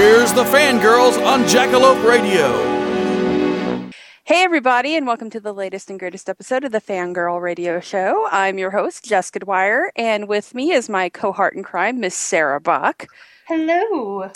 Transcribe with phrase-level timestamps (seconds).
[0.00, 2.48] Here's the fangirls on Jackalope Radio.
[4.24, 8.26] Hey, everybody, and welcome to the latest and greatest episode of the Fangirl Radio Show.
[8.30, 12.62] I'm your host, Jessica Dwyer, and with me is my cohort in crime, Miss Sarah
[12.62, 13.08] Bach.
[13.46, 14.30] Hello.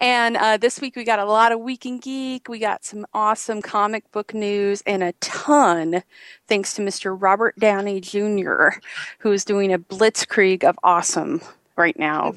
[0.00, 2.48] And uh, this week we got a lot of Week in Geek.
[2.48, 6.02] We got some awesome comic book news and a ton,
[6.48, 7.16] thanks to Mr.
[7.16, 8.80] Robert Downey Jr.,
[9.20, 11.40] who is doing a blitzkrieg of awesome
[11.76, 12.34] right now.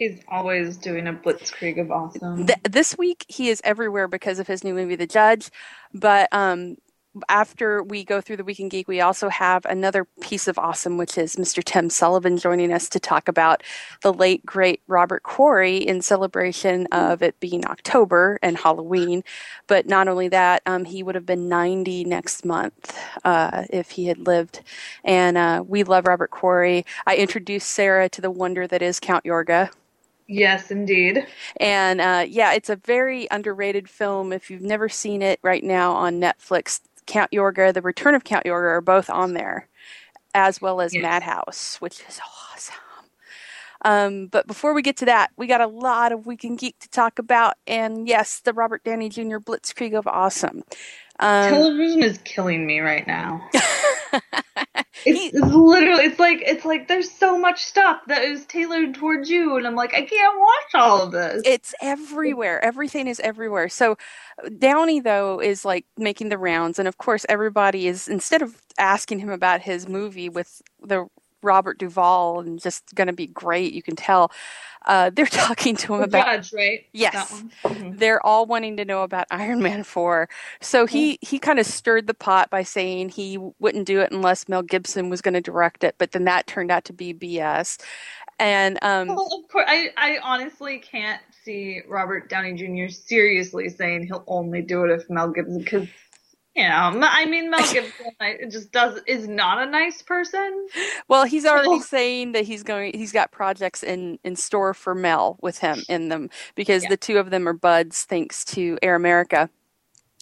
[0.00, 2.46] He's always doing a blitzkrieg of awesome.
[2.46, 5.50] Th- this week he is everywhere because of his new movie, The Judge.
[5.94, 6.78] But um,
[7.28, 10.98] after we go through the Week in Geek, we also have another piece of awesome,
[10.98, 11.62] which is Mr.
[11.62, 13.62] Tim Sullivan joining us to talk about
[14.02, 19.24] the late great Robert Quarry in celebration of it being October and Halloween.
[19.68, 24.06] But not only that, um, he would have been 90 next month uh, if he
[24.06, 24.62] had lived.
[25.04, 26.86] And uh, we love Robert Quarry.
[27.06, 29.70] I introduced Sarah to the wonder that is Count Yorga.
[30.30, 31.26] Yes, indeed.
[31.60, 34.32] And uh, yeah, it's a very underrated film.
[34.32, 38.46] If you've never seen it right now on Netflix, Count Yorga, The Return of Count
[38.46, 39.68] Yorga are both on there,
[40.34, 41.02] as well as Yes.
[41.02, 42.20] Madhouse, which is
[42.54, 42.76] awesome.
[43.84, 46.78] Um, but before we get to that, we got a lot of Week in Geek
[46.80, 47.54] to talk about.
[47.66, 49.38] And yes, the Robert Downey Jr.
[49.38, 50.64] Blitzkrieg of awesome.
[51.20, 53.48] Um, Television is killing me right now.
[55.04, 59.30] It's, it's literally it's like it's like there's so much stuff that is tailored towards
[59.30, 61.44] you and I'm like I can't watch all of this.
[61.44, 62.62] it's everywhere.
[62.64, 63.68] Everything is everywhere.
[63.68, 63.96] So
[64.58, 69.20] Downey though is like making the rounds, and of course everybody is instead of asking
[69.20, 71.06] him about his movie with the
[71.42, 74.30] Robert Duvall and just going to be great, you can tell.
[74.86, 76.86] Uh, they're talking to him The about judge, right?
[76.92, 77.44] Yes.
[77.64, 77.98] Mhm.
[77.98, 80.28] they're all wanting to know about Iron Man 4.
[80.60, 84.48] So he he kind of stirred the pot by saying he wouldn't do it unless
[84.48, 87.78] Mel Gibson was going to direct it, but then that turned out to be BS.
[88.38, 92.90] And um Well, of course, I, I honestly can't see Robert Downey Jr.
[92.92, 95.88] seriously saying he'll only do it if Mel Gibson, because
[96.56, 100.66] you know, I mean, Mel Gibson just does is not a nice person.
[101.08, 102.92] Well, he's already saying that he's going.
[102.94, 106.90] He's got projects in in store for Mel with him in them because Yeah.
[106.90, 109.48] the two of them are buds, thanks to Air America,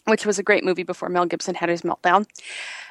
[0.06, 2.26] which was a great movie before Mel Gibson had his meltdown.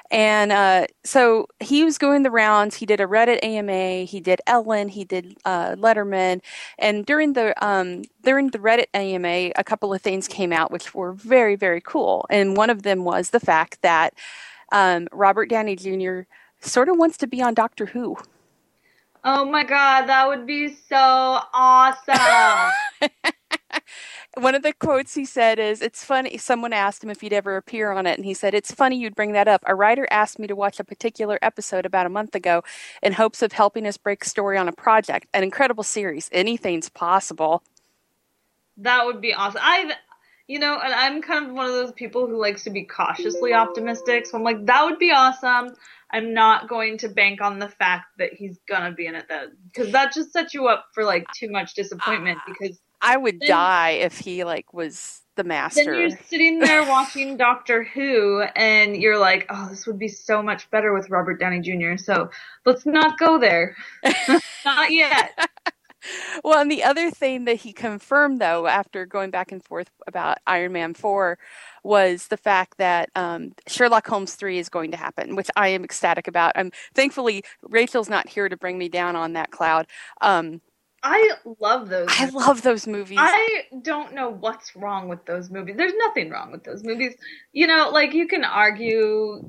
[0.10, 2.76] And uh, so he was going the rounds.
[2.76, 4.06] He did a Reddit AMA.
[4.06, 4.90] He did Ellen.
[4.90, 6.42] He did uh, Letterman.
[6.78, 10.94] And during the um, during the Reddit AMA, a couple of things came out which
[10.94, 12.26] were very very cool.
[12.30, 14.14] And one of them was the fact that
[14.72, 16.22] um, Robert Downey Jr.
[16.62, 18.18] sort of wants to be on Doctor Who.
[19.30, 20.98] Oh my god, that would be so
[21.54, 22.72] awesome.
[24.40, 26.38] One of the quotes he said is, It's funny.
[26.38, 29.16] Someone asked him if he'd ever appear on it, and he said, It's funny you'd
[29.16, 29.64] bring that up.
[29.68, 32.64] A writer asked me to watch a particular episode about a month ago
[33.04, 35.28] in hopes of helping us break story on a project.
[35.34, 36.30] An incredible series.
[36.34, 37.64] Anything's possible.
[38.78, 39.62] that would be awesome.
[39.64, 39.94] I,
[40.48, 43.54] you know, and I'm kind of one of those people who likes to be cautiously
[43.54, 44.26] optimistic.
[44.26, 45.76] So I'm like, that would be awesome.
[46.10, 49.48] I'm not going to bank on the fact that he's gonna be in it though,
[49.66, 52.40] because that just sets you up for like too much disappointment.
[52.42, 55.84] Ah, because I would Then- die if he like was the master.
[55.84, 60.42] then you're sitting there watching Doctor Who, and you're like, oh, this would be so
[60.42, 61.98] much better with Robert Downey Jr.
[61.98, 62.32] So
[62.66, 63.76] let's not go there.
[64.66, 65.38] not yet.
[66.44, 70.38] Well, and the other thing that he confirmed, though, after going back and forth about
[70.48, 71.38] Iron Man 4,
[71.84, 75.84] was the fact that um, Sherlock Holmes 3 is going to happen, which I am
[75.84, 76.52] ecstatic about.
[76.56, 79.88] Um, thankfully, Rachel's not here to bring me down on that cloud.
[80.22, 80.62] Um,
[81.04, 82.08] I love those.
[82.10, 83.20] I love those movies.
[83.22, 85.76] I don't know what's wrong with those movies.
[85.78, 87.16] There's nothing wrong with those movies.
[87.54, 89.42] You know, like you can argue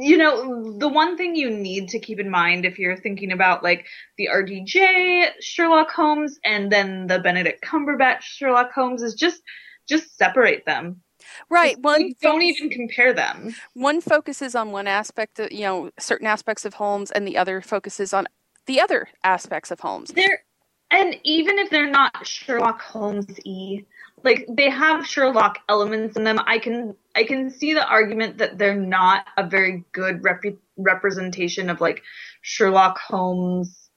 [0.00, 3.62] you know, the one thing you need to keep in mind if you're thinking about
[3.62, 3.86] like
[4.16, 9.42] the RDJ Sherlock Holmes and then the Benedict Cumberbatch Sherlock Holmes is just
[9.88, 11.02] just separate them.
[11.50, 11.78] Right.
[11.80, 13.54] One don't even compare them.
[13.74, 17.60] one focuses on one aspect of you know certain aspects of Holmes, and the other
[17.60, 18.26] focuses on
[18.66, 20.10] the other aspects of Holmes.
[20.10, 20.44] They're
[20.90, 23.84] and even if they're not Sherlock Holmes y,
[24.24, 28.58] like they have Sherlock elements in them, I can I can see the argument that
[28.58, 30.42] they're not a very good rep-
[30.76, 32.02] representation of like
[32.42, 33.90] Sherlock Holmes,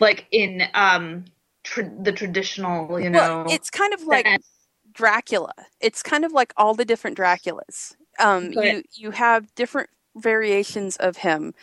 [0.00, 1.24] like in um
[1.64, 3.44] tr- the traditional, you know.
[3.44, 4.46] Well, it's kind of like sense.
[4.92, 5.52] Dracula.
[5.80, 7.94] It's kind of like all the different Draculas.
[8.18, 11.54] Um, But- you you have different variations of him,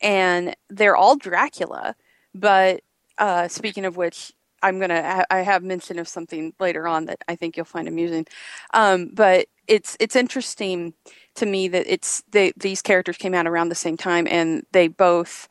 [0.00, 1.96] and they're all Dracula.
[2.34, 2.82] But
[3.18, 4.32] uh, speaking of which,
[4.66, 7.88] I'm gonna ha- I have mention of something later on that I think you'll find
[7.88, 8.26] amusing.
[8.74, 10.94] Um, but it's it's interesting
[11.36, 14.88] to me that it's they, these characters came out around the same time, and they
[14.88, 15.48] both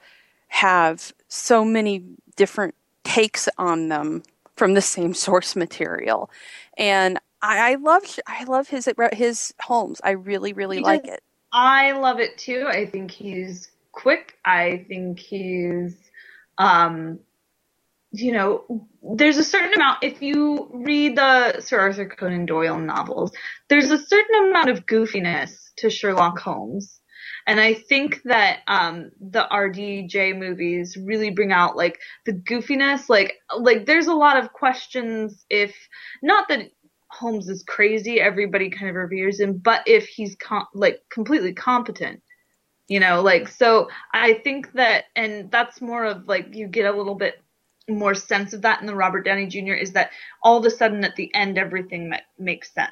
[0.50, 2.04] have so many
[2.36, 4.24] different takes on them
[4.56, 6.30] from the same source material
[6.78, 10.02] and I, I love I love his his Holmes.
[10.04, 11.24] I really really He like does- it.
[11.52, 12.66] I love it too.
[12.68, 14.38] I think he's quick.
[14.46, 15.96] I think he's,
[16.58, 17.20] um,
[18.22, 23.32] you know, there's a certain amount, if you read the Sir Arthur Conan Doyle novels,
[23.70, 27.00] there's a certain amount of goofiness to Sherlock Holmes.
[27.48, 33.36] And I think that, um, the RDJ movies really bring out like the goofiness, like,
[33.58, 35.76] like there's a lot of questions if,
[36.24, 36.72] not that
[37.12, 38.20] Holmes is crazy.
[38.22, 42.22] Everybody kind of reveres him, but if he's com- like completely competent,
[42.88, 46.98] you know, like so, I think that, and that's more of like you get a
[46.98, 47.36] little bit
[47.90, 49.74] more sense of that in the Robert Downey Jr.
[49.74, 50.12] is that
[50.44, 52.92] all of a sudden at the end everything ma- makes sense.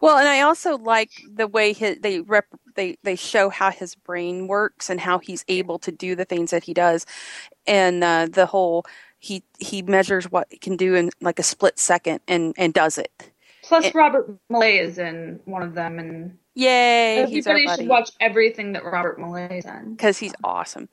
[0.00, 3.94] Well, and I also like the way his, they rep, they they show how his
[3.94, 7.06] brain works and how he's able to do the things that he does,
[7.66, 8.84] and uh, the whole
[9.20, 12.98] he he measures what he can do in like a split second and and does
[12.98, 13.12] it.
[13.62, 17.26] Plus, It- Robert Maillet is in one of them, and Yay!
[17.28, 19.94] He's our everybody buddy should watch everything that Robert Maillet is in.
[19.94, 20.88] because he's awesome.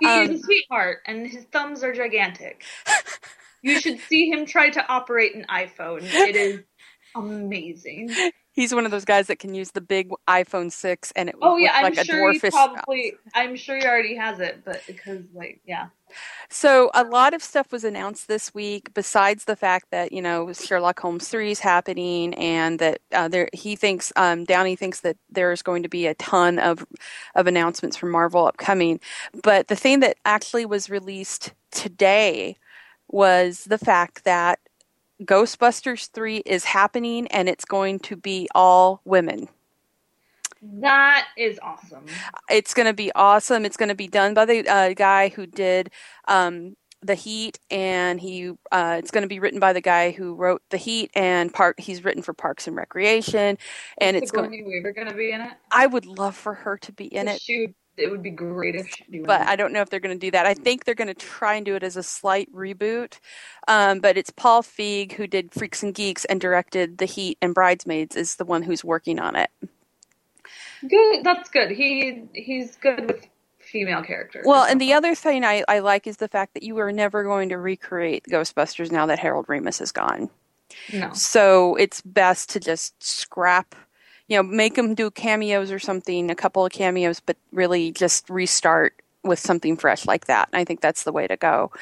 [0.00, 2.64] He's Um, a sweetheart, and his thumbs are gigantic.
[3.62, 6.02] you should see him try to operate an iPhone.
[6.02, 6.60] It is
[7.16, 8.10] amazing.
[8.52, 11.56] He's one of those guys that can use the big iPhone six and it Oh
[11.56, 12.50] yeah, I'm like a sure he dwarfish.
[12.50, 13.14] probably.
[13.34, 15.88] I'm sure he already has it, but because like yeah,
[16.50, 18.94] So a lot of stuff was announced this week.
[18.94, 23.48] Besides the fact that you know Sherlock Holmes three is happening, and that uh, there
[23.52, 26.86] he thinks um, Downey thinks that there's going to be a ton of
[27.34, 29.00] of announcements from Marvel upcoming.
[29.42, 32.56] But the thing that actually was released today
[33.08, 34.60] was the fact that
[35.22, 39.48] Ghostbusters three is happening, and it's going to be all women.
[40.62, 42.04] that is awesome.
[42.50, 43.64] It's going to be awesome.
[43.64, 45.90] It's going to be done by the uh, guy who did
[46.28, 50.34] um, the Heat, and he uh, it's going to be written by the guy who
[50.34, 51.80] wrote the Heat and part.
[51.80, 53.56] He's written for Parks and Recreation,
[53.98, 54.50] and Is it's going.
[54.50, 55.52] Weaver gonna be in it?
[55.70, 58.74] I would love for her to be in it, She would, it would be great
[58.76, 59.04] if she.
[59.10, 59.42] do but.
[59.42, 60.46] I don't know if they're going to do that.
[60.46, 63.18] I think they're going to try and do it as a slight reboot.
[63.68, 67.54] Um, but it's Paul Feig who did Freaks and Geeks and directed the Heat and
[67.54, 69.50] Bridesmaids is the one who's working on it.
[70.88, 71.24] good.
[71.24, 71.70] That's good.
[71.70, 73.26] He he's good with
[73.60, 74.44] female characters.
[74.46, 77.22] Well, and the other thing I, I like is the fact that you are never
[77.22, 80.30] going to recreate Ghostbusters now that Harold Ramis is gone.
[80.92, 83.74] no, So it's best to just scrap,
[84.30, 88.30] you know, make them do cameos or something, a couple of cameos, but really just
[88.30, 88.94] restart
[89.24, 90.48] with something fresh like that.
[90.52, 91.72] And I think that's the way to go.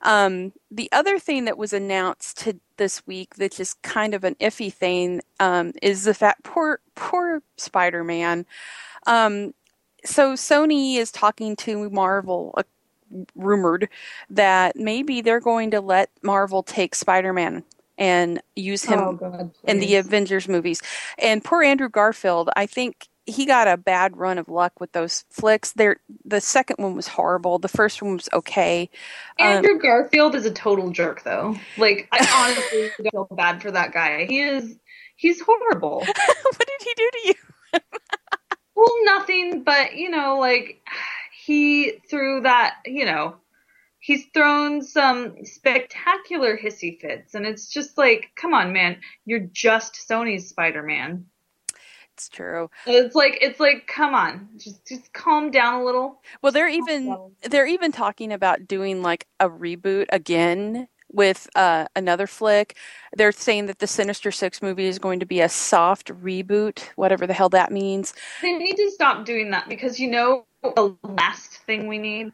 [0.00, 4.34] Um, the other thing that was announced to this week, that's just kind of an
[4.36, 8.46] iffy thing, um, is the fact poor poor Spider Man.
[9.06, 9.52] Um,
[10.06, 12.62] so Sony is talking to Marvel, uh,
[13.34, 13.90] rumored
[14.30, 17.62] that maybe they're going to let Marvel take Spider Man
[17.98, 19.96] and use him oh god, in the.
[19.96, 20.82] Avengers movies.
[21.18, 25.24] And poor Andrew Garfield, I think he got a bad run of luck with those
[25.30, 25.72] flicks.
[25.72, 27.58] There, the second one was horrible.
[27.58, 28.90] The first one was okay.
[29.40, 31.56] Um, Andrew Garfield is a total jerk, though.
[31.78, 34.26] Like, I honestly feel bad for that guy.
[34.26, 34.76] He is,
[35.16, 36.00] he's horrible.
[36.04, 37.80] what did he do to you?
[38.74, 40.82] well, nothing, but you know, like
[41.44, 43.36] he threw that, you know,
[44.04, 49.94] he's thrown some spectacular hissy fits, and it's just like, come on, man, you're just
[49.94, 51.24] Sony's Spider-Man.
[52.12, 52.68] It's true.
[52.86, 56.20] It's like, it's like, come on, just just calm down a little.
[56.42, 62.26] Well, they're even they're even talking about doing like a reboot again with uh, another
[62.26, 62.76] flick.
[63.16, 67.26] They're saying that the Sinister Six movie is going to be a soft reboot, whatever
[67.26, 68.12] the hell that means.
[68.42, 72.32] They need to stop doing that because you know the last thing we need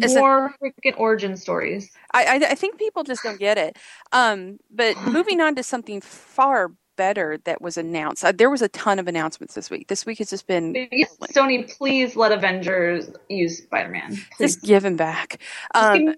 [0.00, 1.90] It- more freaking origin stories.
[2.12, 3.76] I, I, I think people just don't get it.
[4.12, 8.24] Um, but moving on to something far better that was announced.
[8.24, 9.88] Uh, there was a ton of announcements this week.
[9.88, 14.16] This week has just been Yes, Sony, please let Avengers use Spider-Man.
[14.38, 15.40] Just give him back.
[15.74, 16.14] Um,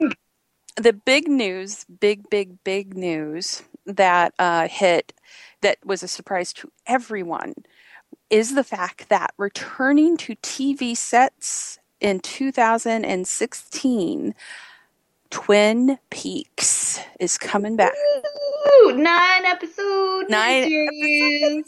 [0.76, 5.12] the big news, big, big, big news that uh, hit
[5.62, 7.54] that was a surprise to everyone
[8.28, 14.34] is the fact that returning to TV sets in 2016,
[15.30, 17.92] Twin Peaks is coming back.
[18.84, 21.64] Ooh, nine episode Nine series.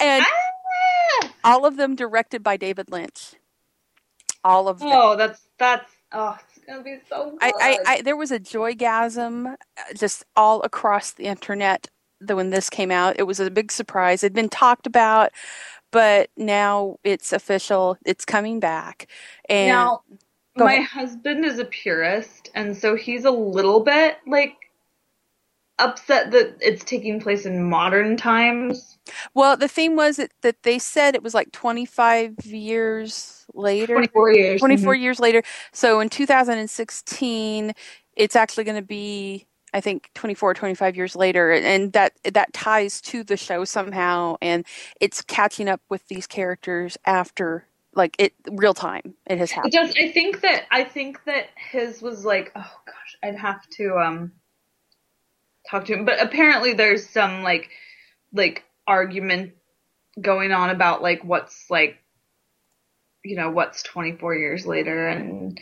[0.00, 1.30] And Ah!
[1.44, 3.34] all of them directed by David Lynch.
[4.44, 4.88] All of them.
[4.92, 7.38] Oh, that's that's oh, it's gonna be so good.
[7.42, 9.56] I, I, I there was a joygasm uh,
[9.96, 11.88] just all across the internet
[12.20, 13.16] when this came out.
[13.18, 14.22] It was a big surprise.
[14.22, 15.32] It'd been talked about,
[15.90, 17.96] but now it's official.
[18.04, 19.08] It's coming back.
[19.48, 20.02] And now,
[20.56, 20.84] my ahead.
[20.86, 24.54] husband is a purist, and so he's a little bit like
[25.78, 28.98] upset that it's taking place in modern times.
[29.34, 33.94] well, the thing was that, that they said it was like 25 years later.
[33.94, 34.60] 24 years.
[34.60, 35.00] 24 Mhm.
[35.00, 35.42] years later.
[35.72, 37.72] So in 2016,
[38.16, 41.52] it's actually going to be, I think, 24 25 years later.
[41.52, 44.36] And that, that ties to the show somehow.
[44.42, 44.66] And
[45.00, 49.16] it's catching up with these characters after, like, it real time.
[49.28, 49.72] It has It happened.
[49.72, 49.94] does.
[49.98, 54.32] I think that I think that his was like, oh gosh, I'd have to um
[55.70, 56.04] talk to him.
[56.06, 57.70] But apparently, there's some like
[58.32, 59.54] like argument
[60.20, 61.98] going on about like what's like
[63.24, 65.60] you know what's 24 years later and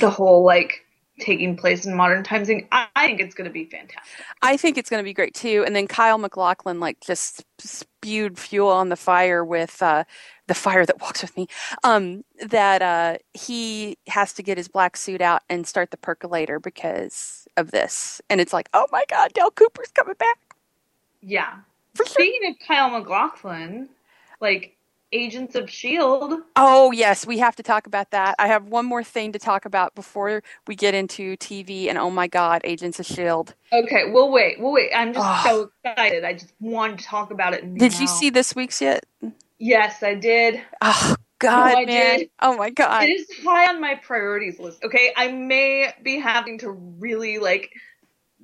[0.00, 0.82] the whole like
[1.20, 2.66] taking place in modern times thing.
[2.72, 4.24] I, think it's going to be fantastic.
[4.42, 5.62] I think it's going to be great too.
[5.66, 10.04] And then Kyle MacLachlan, like, just spewed fuel on the fire with uh,
[10.46, 11.46] the fire that walks with me.
[11.84, 16.58] Um, that uh, he has to get his black suit out and start the percolator
[16.58, 18.20] because of this.
[18.28, 20.38] And it's like, oh my God, Dale Cooper's coming back.
[21.22, 21.54] Yeah.
[21.94, 22.14] For sure.
[22.14, 23.88] Speaking of Kyle MacLachlan,
[24.40, 24.76] like
[25.12, 26.40] Agents of Shield.
[26.56, 28.34] Oh, yes, we have to talk about that.
[28.38, 32.10] I have one more thing to talk about before we get into TV and oh
[32.10, 33.52] my God, Agents of S.H.I.E.L.D.
[33.72, 34.58] Okay, we'll wait.
[34.60, 34.90] We'll wait.
[34.94, 35.46] I'm just Ugh.
[35.46, 36.24] so excited.
[36.24, 37.74] I just wanted to talk about it.
[37.74, 39.04] Did you see this week's yet?
[39.58, 40.60] Yes, I did.
[40.80, 42.18] Oh, God, man.
[42.18, 42.30] did.
[42.40, 43.04] Oh my God.
[43.04, 44.82] It is high on my priorities list.
[44.84, 47.70] Okay, I may be having to really like,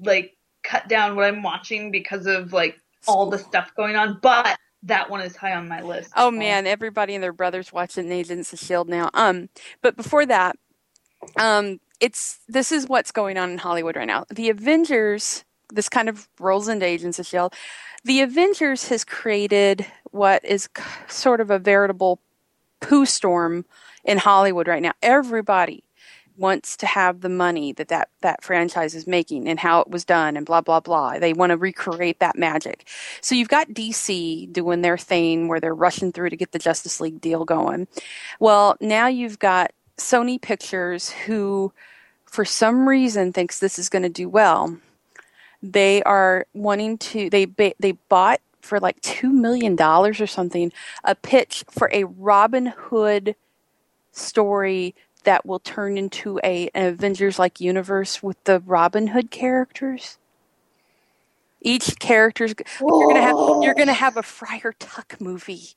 [0.01, 4.59] like cut down what I'm watching because of like all the stuff going on, but
[4.85, 6.13] that one is high on my list.
[6.17, 9.11] Oh man, everybody and their brothers watching Agents of Shield now.
[9.15, 9.49] Um,
[9.83, 10.57] but before that,
[11.39, 14.25] um, it's this is what's going on in Hollywood right now.
[14.31, 15.45] The Avengers.
[15.73, 17.55] This kind of rolls into Agents of Shield.
[18.03, 20.69] The Avengers has created what is
[21.07, 22.21] sort of a veritable
[22.81, 23.65] poo storm
[24.05, 24.93] in Hollywood right now.
[25.01, 25.85] Everybody
[26.41, 30.05] wants to have the money that, that that franchise is making and how it was
[30.05, 31.19] done and blah blah blah.
[31.19, 32.89] They want to recreate that magic.
[33.21, 37.01] So you've got DC doing their thing where they're rushing through to get the Justice
[37.01, 37.87] League deal going.
[38.41, 41.73] Well, now you've got Sony Pictures who
[42.25, 44.79] for some reason thinks this is going to do well.
[45.63, 47.45] They are wanting to they
[47.79, 50.73] they bought for like 2 million dollars or something
[51.05, 53.35] a pitch for a Robin Hood
[54.13, 60.19] story that will turn into a an Avengers like universe with the Robin Hood characters.
[61.61, 65.75] Each character's you're gonna have you're gonna have a Friar Tuck movie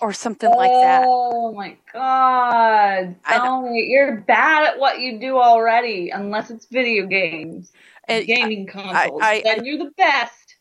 [0.00, 1.04] or something like that.
[1.06, 3.70] Oh my god, I know.
[3.72, 7.72] You're bad at what you do already, unless it's video games,
[8.08, 9.22] uh, And gaming consoles.
[9.22, 10.56] I- then you're the best.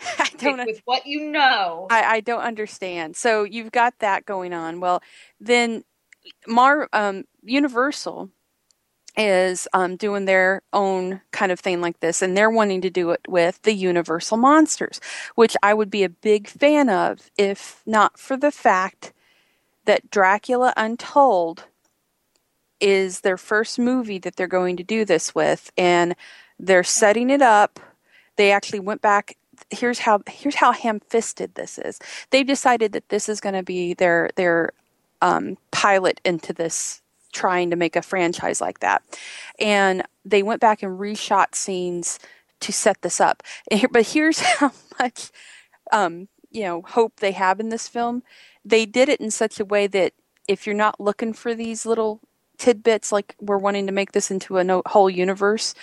[0.18, 1.86] I don't with what you know.
[1.90, 3.16] I, I don't understand.
[3.16, 4.80] So you've got that going on.
[4.80, 5.02] Well,
[5.40, 5.84] then
[6.46, 8.30] Mar um, Universal
[9.16, 13.10] is um, doing their own kind of thing like this, and they're wanting to do
[13.10, 15.00] it with the Universal monsters,
[15.34, 19.12] which I would be a big fan of if not for the fact
[19.84, 21.64] that Dracula Untold
[22.80, 26.16] is their first movie that they're going to do this with, and
[26.58, 27.78] they're setting it up.
[28.36, 29.36] They actually went back.
[29.70, 32.00] Here's how here's how ham-fisted this is.
[32.30, 34.72] They've decided that this is going to be their their
[35.24, 37.02] um, pilot into this
[37.32, 39.02] trying to make a franchise like that.
[39.58, 42.20] And they went back and reshot scenes
[42.60, 43.42] to set this up.
[43.90, 45.30] But here's how much
[45.92, 48.22] um, you know hope they have in this film.
[48.64, 50.12] They did it in such a way that
[50.46, 52.20] if you're not looking for these little
[52.58, 55.74] tidbits like we're wanting to make this into a no- whole universe,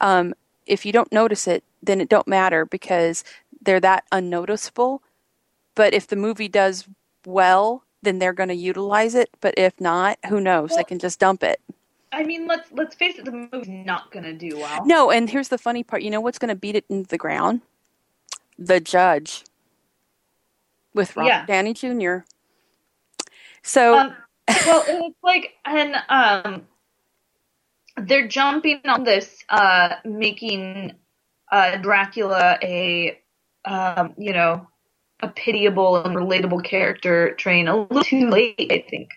[0.00, 0.34] um,
[0.66, 3.24] if you don't notice it, then it don't matter because
[3.62, 5.02] they're that unnoticeable.
[5.76, 6.88] But if the movie does
[7.26, 9.30] well, then they're going to utilize it.
[9.40, 10.70] But if not, who knows?
[10.70, 11.60] Well- they can just dump it.
[12.10, 14.82] I mean, let's let's face it, the movie's not gonna do well.
[14.86, 16.00] No, and here's the funny part.
[16.00, 17.60] You know what's going to beat it into the ground?
[18.58, 19.44] The judge
[20.94, 21.44] with Robert Yeah.
[21.44, 22.20] Downey Jr.
[23.62, 24.16] So Um,
[24.66, 26.66] well, it's like, and um,
[27.98, 30.94] they're jumping on this, uh, making
[31.52, 33.20] uh, Dracula a,
[33.66, 34.66] um, you know,
[35.22, 39.10] a pitiable and relatable character train a little too late, I think.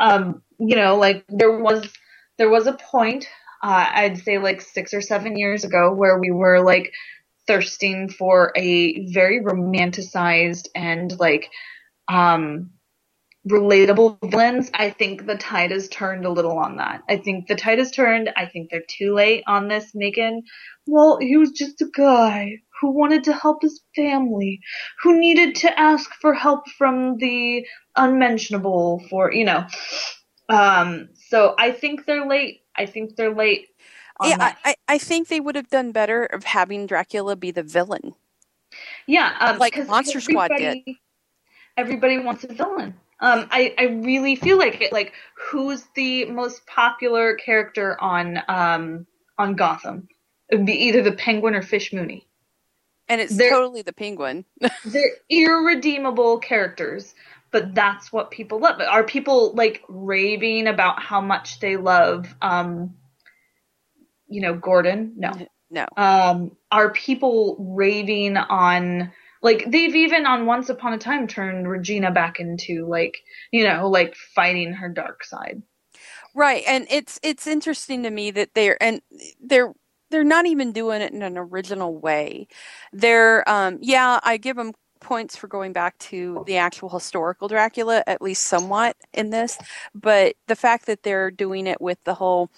[0.00, 1.92] Um, you know, like there was
[2.38, 3.26] there was a point,
[3.62, 6.92] uh, I'd say like six or seven years ago, where we were like
[7.46, 11.50] thirsting for a very romanticized and like
[12.08, 12.70] um
[13.48, 17.02] relatable villains, I think the tide has turned a little on that.
[17.10, 18.30] I think the tide has turned.
[18.36, 20.44] I think they're too late on this, Megan.
[20.86, 24.60] Well, he was just a guy who wanted to help his family,
[25.02, 27.66] who needed to ask for help from the
[27.96, 29.66] unmentionable for, you know.
[30.48, 32.60] Um, so I think they're late.
[32.76, 33.68] I think they're late.
[34.22, 34.58] Yeah, that.
[34.64, 38.14] I, I think they would have done better of having Dracula be the villain.
[39.06, 40.60] Yeah, um, Like Monster Squad did.
[40.62, 41.00] everybody-
[41.78, 42.94] Everybody wants a villain.
[43.20, 44.92] Um, I, I really feel like it.
[44.92, 45.12] Like,
[45.50, 49.06] who's the most popular character on um
[49.36, 50.08] on Gotham?
[50.48, 52.25] It would be either the Penguin or Fish Mooney.
[53.08, 54.44] And it's They're- totally the penguin.
[54.84, 57.14] They're irredeemable characters,
[57.52, 58.80] but that's what people love.
[58.80, 62.94] Are people like raving about how much they love um,
[64.28, 65.14] you know, Gordon?
[65.16, 65.32] No.
[65.70, 65.86] no.
[65.96, 72.10] um, are people raving on like they've even on Once Upon a Time turned Regina
[72.10, 73.18] back into like
[73.52, 75.62] you know like fighting her dark side.
[76.34, 79.00] Right, and it's it's interesting to me that they're and
[79.40, 79.72] they're
[80.10, 82.48] they're not even doing it in an original way.
[82.92, 88.02] They're um yeah, I give them points for going back to the actual historical Dracula
[88.06, 89.58] at least somewhat in this,
[89.94, 92.50] but the fact that they're doing it with the whole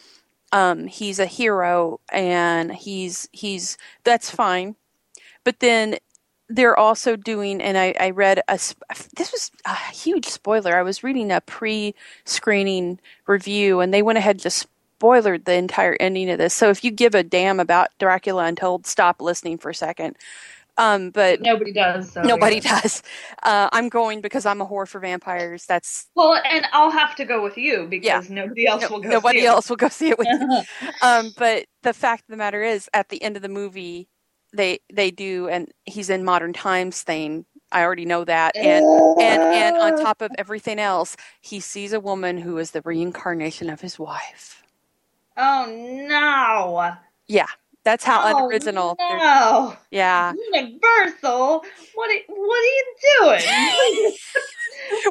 [0.53, 4.77] um he's a hero and he's he's that's fine.
[5.45, 5.97] But then
[6.49, 8.55] they're also doing, and I, I read a,
[9.17, 10.77] this was a huge spoiler.
[10.77, 14.67] I was reading a pre screening review, and they went ahead just
[14.99, 16.55] spoilered the entire ending of this.
[16.55, 20.17] So if you give a damn about Dracula Untold, stop listening for a second.
[20.77, 22.13] Um, but Nobody does.
[22.13, 22.81] So nobody yeah.
[22.81, 23.03] does.
[23.43, 25.67] Uh, I'm going because I'm a whore for vampires.
[25.67, 29.09] That's Well, and I'll have to go with you because nobody else no- will go.
[29.09, 29.49] nobody see it.
[29.49, 30.63] else will go see it with me.
[31.03, 34.09] um, but the fact of the matter is, at the end of the movie,
[34.53, 37.45] they they do, and he's in modern times thing.
[37.73, 38.85] I already know that, and
[39.21, 43.69] and and on top of everything else, he sees a woman who is the reincarnation
[43.69, 44.63] of his wife.
[45.39, 45.67] Oh
[46.09, 46.95] no!
[47.29, 47.47] Yeah,
[47.85, 48.97] that's how oh, unoriginal.
[48.99, 50.33] No, Yeah.
[50.53, 51.65] Universal.
[51.95, 52.11] What?
[52.11, 52.85] Are, what are you
[53.19, 54.13] doing?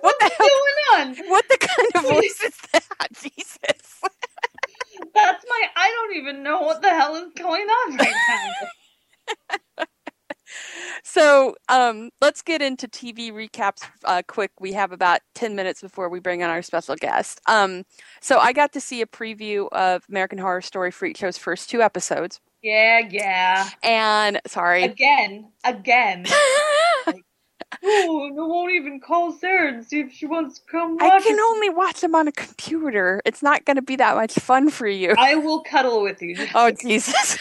[0.01, 0.47] What the hell?
[0.47, 1.29] going on?
[1.29, 2.83] What the kind of voice is that?
[3.13, 4.01] Jesus.
[5.13, 5.67] That's my.
[5.75, 9.57] I don't even know what the hell is going on right now.
[11.03, 14.51] So um, let's get into TV recaps uh, quick.
[14.59, 17.39] We have about 10 minutes before we bring on our special guest.
[17.47, 17.83] Um,
[18.21, 21.81] so I got to see a preview of American Horror Story Freak Show's first two
[21.81, 22.39] episodes.
[22.61, 23.69] Yeah, yeah.
[23.83, 24.83] And sorry.
[24.83, 26.25] Again, again.
[26.27, 27.13] oh,
[27.83, 31.41] I won't even call Sarah and see if she wants to come I can it.
[31.41, 33.21] only watch them on a computer.
[33.25, 35.13] It's not going to be that much fun for you.
[35.17, 36.35] I will cuddle with you.
[36.55, 37.37] Oh, Jesus.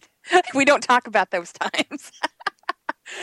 [0.54, 2.12] we don't talk about those times.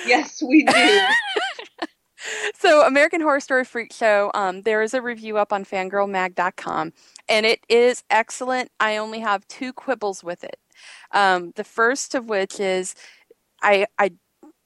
[0.06, 0.74] Yes, we do.
[2.56, 6.92] so american horror story freak show um, there is a review up on fangirlmag.com
[7.28, 8.70] and it is excellent.
[8.80, 10.60] I only have two quibbles with it.
[11.12, 12.96] Um, the first of which is
[13.62, 14.12] i i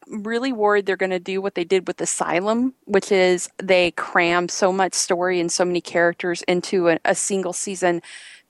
[0.07, 4.49] really worried they're going to do what they did with asylum which is they cram
[4.49, 8.01] so much story and so many characters into a, a single season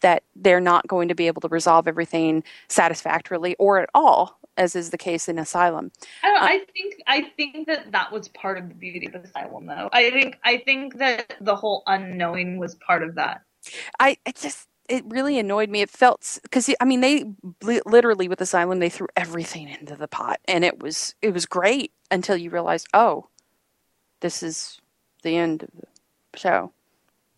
[0.01, 4.75] that they're not going to be able to resolve everything satisfactorily or at all as
[4.75, 5.91] is the case in asylum
[6.23, 9.15] I, don't, uh, I think I think that that was part of the beauty of
[9.15, 9.89] Asylum, though.
[9.91, 13.41] I think I think that the whole unknowing was part of that.
[13.99, 15.81] I it just it really annoyed me.
[15.81, 17.25] It felt because I mean they
[17.63, 21.91] literally with Asylum they threw everything into the pot and it was it was great
[22.11, 23.27] until you realize oh
[24.21, 24.79] this is
[25.23, 26.71] the end of the show.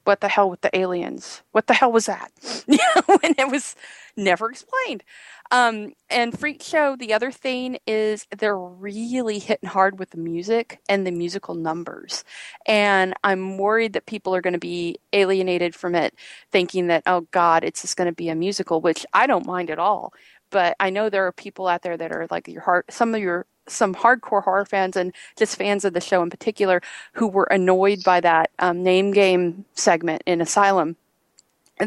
[0.03, 1.43] What the hell with the aliens?
[1.51, 2.31] What the hell was that?
[2.67, 3.75] You know, and it was
[4.15, 5.03] never explained.
[5.51, 10.79] Um, and Freak Show, the other thing is they're really hitting hard with the music
[10.87, 12.23] and the musical numbers.
[12.65, 16.15] And I'm worried that people are going to be alienated from it,
[16.51, 19.69] thinking that, oh God, it's just going to be a musical, which I don't mind
[19.69, 20.13] at all.
[20.51, 23.21] But I know there are people out there that are like your heart, some of
[23.21, 26.81] your some hardcore horror fans and just fans of the show in particular
[27.13, 30.97] who were annoyed by that um, name game segment in Asylum.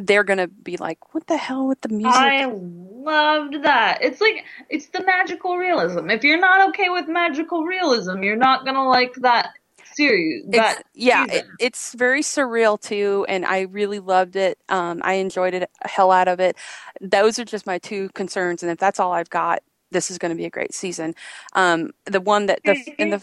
[0.02, 3.98] They're gonna be like, "What the hell with the music?" I loved that.
[4.02, 6.10] It's like it's the magical realism.
[6.10, 9.50] If you're not okay with magical realism, you're not gonna like that
[9.94, 10.44] series.
[10.48, 14.58] That it's, yeah, it, it's very surreal too, and I really loved it.
[14.68, 16.56] Um, I enjoyed it a hell out of it.
[17.00, 20.30] Those are just my two concerns, and if that's all I've got, this is going
[20.30, 21.14] to be a great season.
[21.54, 23.18] Um, the one that the in the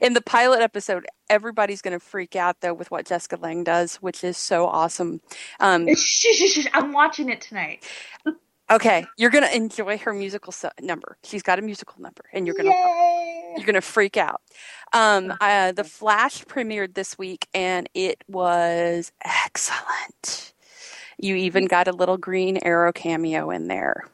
[0.00, 3.96] in the pilot episode, everybody's going to freak out though with what Jessica Lange does,
[3.96, 5.20] which is so awesome.
[5.60, 7.84] Um, Shh, shh, shh, I'm watching it tonight.
[8.70, 11.16] okay, you're going to enjoy her musical su- number.
[11.24, 12.74] She's got a musical number, and you're going to
[13.56, 14.40] you're going to freak out.
[14.92, 20.52] Um, uh, the Flash premiered this week, and it was excellent.
[21.18, 24.04] You even got a little Green Arrow cameo in there.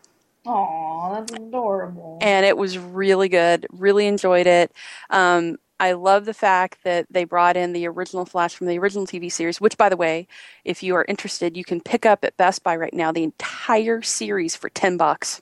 [0.47, 2.19] Aw, that's adorable.
[2.23, 3.67] and it was really good.
[3.71, 4.73] Really enjoyed it.
[5.11, 9.07] Um, I love the fact that they brought in the original Flash from the original
[9.07, 10.29] TV series, which, by the way,
[10.65, 14.03] if you are interested, you can pick up at Best Buy right now the entire
[14.03, 15.41] series for ten bucks.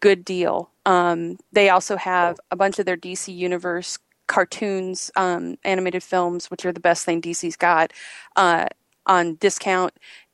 [0.00, 0.70] Good deal.
[0.86, 6.64] Um, they also have a bunch of their DC Universe cartoons, um, animated films, which
[6.64, 7.92] are the best thing DC's got,
[8.36, 8.66] uh,
[9.06, 9.92] on discount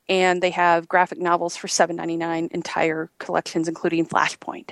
[0.09, 4.71] and they have graphic novels for $7.99 entire collections including flashpoint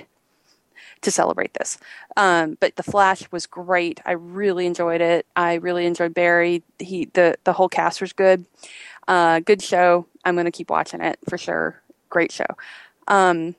[1.00, 1.78] to celebrate this.
[2.16, 4.00] Um, but the flash was great.
[4.04, 5.26] I really enjoyed it.
[5.36, 6.64] I really enjoyed barry.
[6.80, 8.44] He the, the whole cast was good.
[9.06, 10.06] Uh, good show.
[10.24, 11.80] I'm going to keep watching it for sure.
[12.10, 12.46] Great show.
[13.06, 13.54] Um,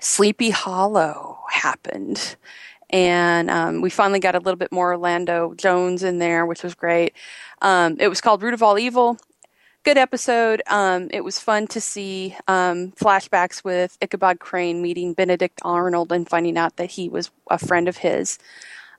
[0.00, 2.36] sleepy hollow happened.
[2.90, 6.74] And um, we finally got a little bit more orlando jones in there which was
[6.74, 7.14] great.
[7.62, 9.18] Um, it was called root of all evil
[9.82, 10.62] good episode.
[10.66, 16.28] Um, it was fun to see um, flashbacks with Ichabod Crane meeting Benedict Arnold and
[16.28, 18.38] finding out that he was a friend of his.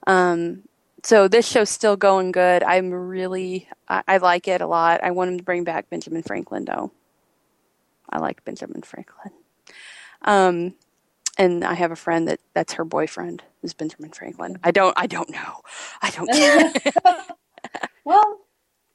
[0.06, 0.62] Um,
[1.04, 2.62] so this show's still going good.
[2.62, 5.02] I'm really, I, I like it a lot.
[5.02, 6.92] I want him to bring back Benjamin Franklin, though.
[8.10, 9.32] I like Benjamin Franklin.
[10.22, 10.74] Um,
[11.38, 14.58] and I have a friend that that's her boyfriend is Benjamin Franklin.
[14.62, 15.62] I don't, I don't know.
[16.02, 16.72] I don't care.
[18.04, 18.40] well,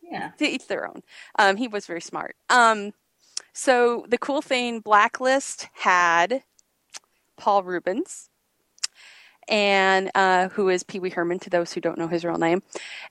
[0.09, 0.31] yeah.
[0.37, 1.01] to each their own.
[1.37, 2.35] Um, he was very smart.
[2.49, 2.93] Um,
[3.53, 6.43] so the cool thing, Blacklist had
[7.37, 8.29] Paul Reubens,
[9.47, 12.61] and uh, who is Pee Wee Herman to those who don't know his real name.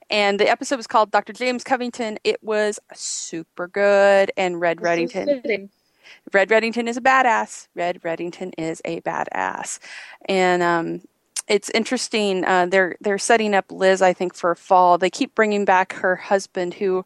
[0.09, 1.33] And the episode was called Dr.
[1.33, 2.17] James Covington.
[2.23, 5.69] It was super good, and Red Reddington.
[6.31, 7.67] Red Reddington is a badass.
[7.75, 9.79] Red Reddington is a badass,
[10.29, 11.01] and um,
[11.47, 12.45] it's interesting.
[12.45, 14.97] Uh, they're they're setting up Liz, I think, for fall.
[14.97, 17.05] They keep bringing back her husband, who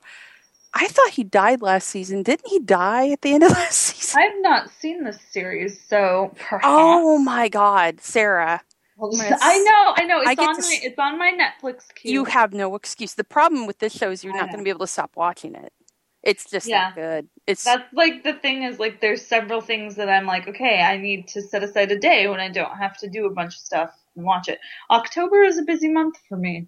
[0.73, 2.23] I thought he died last season.
[2.23, 4.21] Didn't he die at the end of last season?
[4.21, 6.65] I've not seen this series, so perhaps.
[6.65, 8.61] Oh my God, Sarah!
[8.99, 10.21] Gonna I know, I know.
[10.21, 12.11] It's I on my it's on my Netflix queue.
[12.13, 13.13] You have no excuse.
[13.15, 15.11] The problem with this show is you're I not going to be able to stop
[15.15, 15.73] watching it.
[16.23, 16.93] It's just Yeah.
[16.93, 17.29] good.
[17.47, 20.97] It's That's like the thing is like there's several things that I'm like, okay, I
[20.97, 23.59] need to set aside a day when I don't have to do a bunch of
[23.61, 24.59] stuff and watch it.
[24.89, 26.67] October is a busy month for me.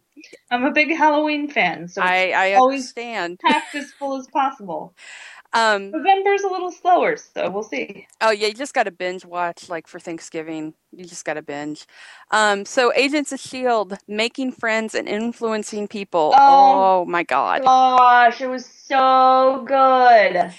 [0.52, 4.94] I'm a big Halloween fan, so I I always- stand packed as full as possible.
[5.56, 8.08] Um, November's a little slower, so we'll see.
[8.22, 10.74] Oh yeah, you just got to binge watch like for Thanksgiving.
[10.92, 11.86] You just got to binge.
[12.32, 16.34] Um, so Agents of Shield, making friends and influencing people.
[16.36, 17.02] Oh.
[17.02, 20.52] Oh, my God, Gosh, it was so good.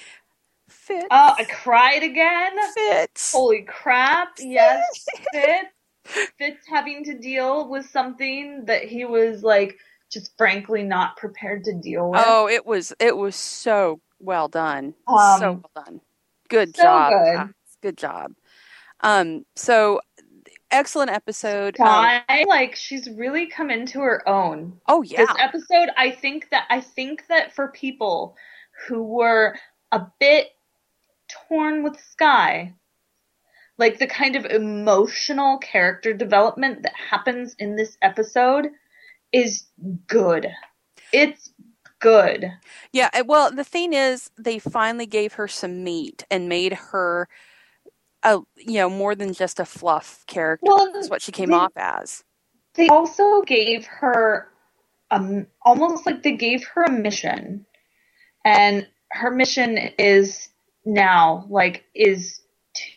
[0.69, 2.53] Fitz, Oh, I cried again.
[2.75, 3.33] Fitz.
[3.33, 4.29] Holy crap!
[4.39, 5.74] Yes, Fitz.
[6.39, 9.79] Fitz having to deal with something that he was like
[10.11, 12.23] just frankly not prepared to deal with.
[12.25, 14.95] Oh, it was it was so well done.
[15.07, 16.01] Um, so well done.
[16.49, 17.13] Good so job.
[17.13, 17.37] good.
[17.37, 17.49] guys.
[17.83, 18.33] Good job.
[19.01, 20.01] Um, so
[20.71, 21.79] excellent episode.
[21.81, 24.79] Um, like she's really come into her own.
[24.89, 25.19] oh yeah.
[25.19, 28.37] This episode, I think that I think that for people
[28.87, 29.57] who were
[29.93, 30.49] a bit
[31.49, 32.75] torn with Skye,
[33.79, 38.69] like the kind of emotional character development that happens in this episode
[39.33, 39.65] is
[40.07, 40.49] good.
[41.13, 41.53] It's
[42.01, 42.53] good.
[42.93, 47.29] Yeah, uh, well, the thing is, they finally gave her some meat and made her,
[48.23, 50.67] a you know, more than just a fluff character.
[50.67, 52.23] Well, That's what she came they- off as.
[52.75, 54.49] They also gave her
[55.13, 57.67] um almost like they gave her a mission.
[58.45, 60.49] And her mission is
[60.85, 62.41] now like is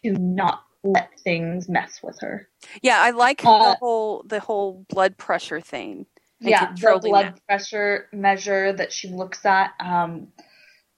[0.04, 0.64] to not
[0.94, 2.48] let things mess with her.
[2.82, 6.06] Yeah, I like Uh, the whole the whole blood pressure thing.
[6.40, 7.46] yeah, the blood that.
[7.48, 9.72] pressure measure that she looks at.
[9.80, 10.28] Um,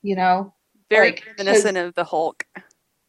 [0.02, 0.54] you know,
[0.89, 2.45] Very like, reminiscent of the Hulk.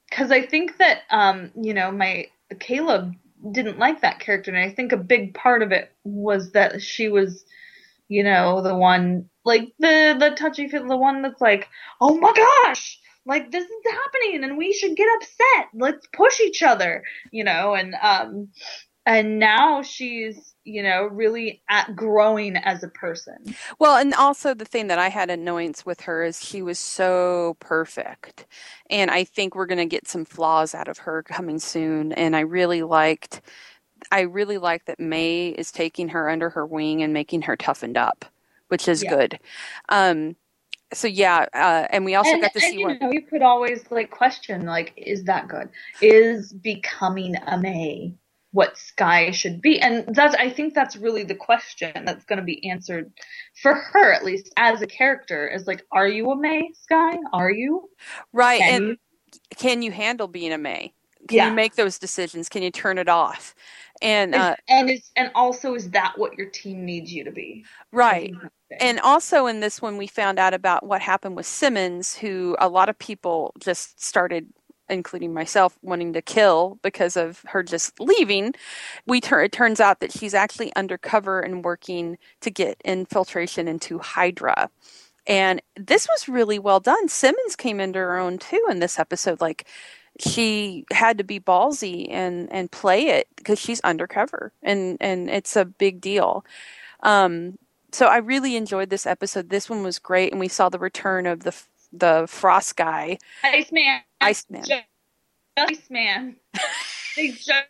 [0.09, 2.27] because I think that um, you know, my
[2.59, 3.15] Caleb
[3.53, 7.09] didn't like that character, and I think a big part of it was that she
[7.09, 7.45] was,
[8.09, 11.69] you know, the one like the the touchy feel, the one that's like,
[12.01, 15.69] oh my gosh, like this is happening, and we should get upset.
[15.75, 18.49] Let's push each other, you know, and um,
[19.07, 23.57] and now she's you know really at growing as a person.
[23.79, 27.57] Well, and also the thing that I had annoyance with her is she was so
[27.61, 28.47] perfect.
[28.91, 32.13] And I think we're going to get some flaws out of her coming soon.
[32.13, 33.41] And I really liked,
[34.13, 37.97] I really like that May is taking her under her wing and making her toughened
[37.99, 38.25] up,
[38.69, 39.11] which is Yeah.
[39.11, 39.39] good.
[39.89, 40.37] Um,
[40.93, 43.01] so yeah, uh, and we also and, got to see what.
[43.13, 45.69] you could always like question like, is that good?
[46.01, 48.15] Is becoming a May
[48.53, 49.81] what Skye should be?
[49.81, 53.13] And that's I think that's really the question that's going to be answered
[53.63, 55.49] for her at least as a character.
[55.49, 57.19] Is like, are you a May Skye?
[57.33, 57.89] Are you?
[58.33, 58.61] Right.
[58.61, 58.97] Can and you?
[59.57, 60.93] can you handle being a May?
[61.29, 61.49] Can Yeah.
[61.49, 62.49] you make those decisions?
[62.49, 63.55] Can you turn it off?
[64.03, 67.65] And uh, and is and also is that what your team needs you to be?
[67.93, 68.35] right.
[68.79, 72.69] And also in this one, we found out about what happened with Simmons, who a
[72.69, 74.49] lot of people just started,
[74.89, 78.55] including myself, wanting to kill because of her just leaving.
[79.07, 83.99] We tur- it turns out that she's actually undercover and working to get infiltration into
[83.99, 84.71] Hydra.
[85.27, 87.09] And this was really well done.
[87.09, 89.41] Simmons came into her own too in this episode.
[89.41, 89.67] Like
[90.21, 95.57] she had to be ballsy and and play it because she's undercover, and and it's
[95.57, 96.45] a big deal.
[97.03, 97.59] Um,
[97.93, 99.49] so I really enjoyed this episode.
[99.49, 101.55] This one was great, and we saw the return of the
[101.93, 104.01] the Frost guy, Iceman.
[104.21, 104.65] Iceman.
[104.65, 104.85] Just
[105.57, 106.37] Iceman.
[107.17, 107.67] they just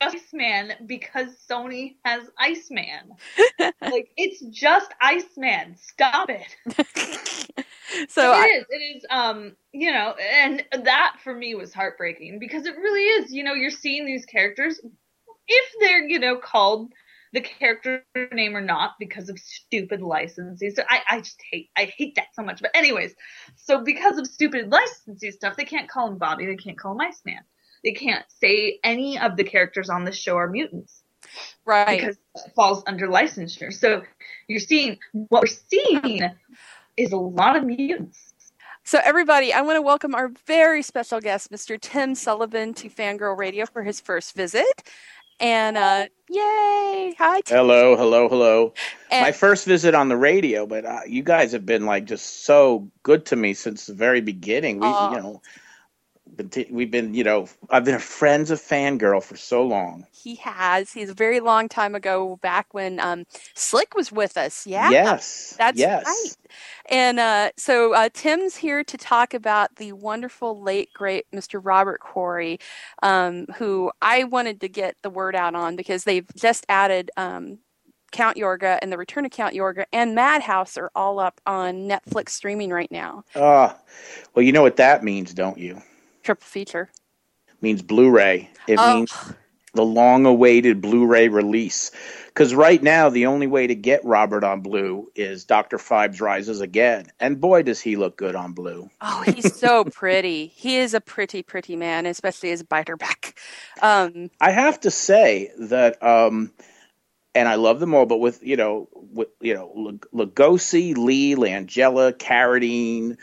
[0.00, 3.16] Iceman because Sony has Iceman.
[3.80, 5.76] like it's just Iceman.
[5.76, 6.56] Stop it.
[8.08, 8.64] so it I, is.
[8.70, 9.06] It is.
[9.10, 9.56] Um.
[9.72, 13.32] You know, and that for me was heartbreaking because it really is.
[13.32, 14.80] You know, you're seeing these characters,
[15.48, 16.92] if they're you know called
[17.32, 20.70] the character name or not because of stupid licensing.
[20.70, 22.60] So I, I just hate I hate that so much.
[22.62, 23.14] But anyways,
[23.56, 26.46] so because of stupid licensing stuff, they can't call him Bobby.
[26.46, 27.40] They can't call him Iceman.
[27.84, 31.02] They can't say any of the characters on the show are mutants
[31.64, 31.98] right.
[31.98, 33.72] because it falls under licensure.
[33.72, 34.02] So
[34.48, 36.22] you're seeing what we're seeing
[36.96, 38.32] is a lot of mutants.
[38.84, 41.76] So, everybody, I want to welcome our very special guest, Mr.
[41.80, 44.88] Tim Sullivan, to Fangirl Radio for his first visit.
[45.38, 47.14] And uh, yay!
[47.18, 47.56] Hi, Tim.
[47.58, 48.74] Hello, hello, hello.
[49.10, 52.44] And- My first visit on the radio, but uh, you guys have been like just
[52.44, 54.80] so good to me since the very beginning.
[54.80, 55.10] We, Aw.
[55.10, 55.42] you know,
[56.36, 60.06] been t- we've been, you know, I've been a friends of Fangirl for so long.
[60.12, 60.92] He has.
[60.92, 64.66] He's a very long time ago, back when um, Slick was with us.
[64.66, 64.90] Yeah.
[64.90, 66.04] Yes, That's yes.
[66.06, 66.36] right.
[66.90, 71.60] And uh, so uh, Tim's here to talk about the wonderful late great Mr.
[71.62, 72.58] Robert Quarry,
[73.02, 77.58] um, who I wanted to get the word out on because they've just added um,
[78.12, 82.30] Count Yorga and the Return of Count Yorga and Madhouse are all up on Netflix
[82.30, 83.24] streaming right now.
[83.34, 83.76] Ah,
[84.34, 85.82] well, you know what that means, don't you?
[86.26, 86.90] Triple feature.
[87.62, 88.50] means Blu-ray.
[88.68, 88.96] It Oh.
[88.98, 89.12] means
[89.74, 91.90] the long-awaited Blu-ray release.
[92.26, 96.60] Because right now, the only way to get Robert on Blue is Doctor Phibes Rises
[96.60, 98.90] Again, and boy, does he look good on Blue.
[99.00, 100.48] Oh, he's so pretty.
[100.48, 103.34] He is a pretty, pretty man, especially as Biederbeck.
[103.80, 106.52] Um, I have to say that, um,
[107.34, 112.12] and I love them all, but with you know, with you know, Lugosi, Lee, Langella,
[112.12, 113.16] Carradine,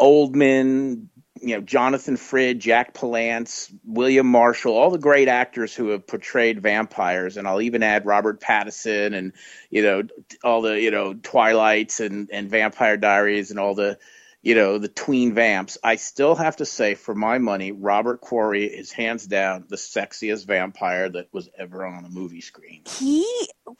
[0.00, 1.06] Oldman,
[1.44, 6.62] you know, Jonathan Frid, Jack Palance, William Marshall, all the great actors who have portrayed
[6.62, 9.32] vampires, and I'll even add Robert Pattinson and
[9.70, 10.02] you know,
[10.42, 13.98] all the you know, Twilights and and Vampire Diaries and all the
[14.42, 18.66] you know, the tween vamps, I still have to say, for my money, Robert Quarry
[18.66, 22.82] is hands down the sexiest vampire that was ever on a movie screen.
[22.86, 23.26] he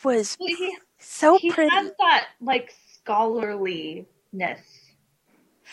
[0.02, 1.70] was Well, he, so he pretty.
[1.70, 4.06] has that like scholarliness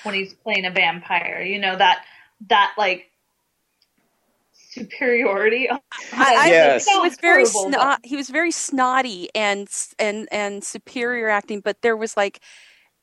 [0.03, 1.41] when he's playing a vampire.
[1.41, 2.03] You know that
[2.49, 3.09] that like
[4.71, 5.69] superiority.
[5.69, 5.79] I,
[6.13, 6.85] I Yes.
[6.85, 9.67] think he was very Horrible, snot, he was very snotty and
[9.99, 12.39] and and superior acting, but there was like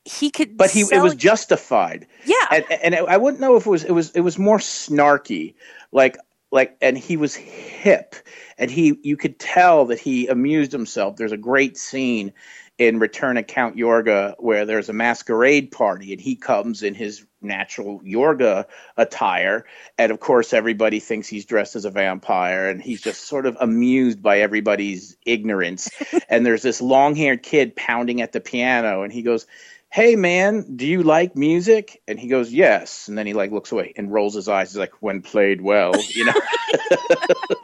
[0.05, 0.57] he could.
[0.57, 2.07] But he it sell- was justified.
[2.25, 2.35] yeah.
[2.51, 5.55] and, and I wouldn't know if it was it was it was more snarky,
[5.93, 6.17] like
[6.51, 8.15] like, and he was hip,
[8.57, 11.17] and he you could tell that he amused himself.
[11.17, 12.33] There's a great scene
[12.79, 17.27] in Return of Count Yorga where there's a masquerade party and he comes in his
[17.43, 19.67] natural Yorga attire.
[19.99, 23.57] And of course, everybody thinks he's dressed as a vampire and he's just sort of
[23.61, 25.91] amused by everybody's ignorance.
[26.29, 29.47] and there's this long haired kid pounding at the piano and he goes,
[29.91, 32.03] Hey man, do you like music?
[32.07, 33.09] And he goes, Yes.
[33.09, 34.71] And then he like looks away and rolls his eyes.
[34.73, 36.35] He's like, When played well, you know.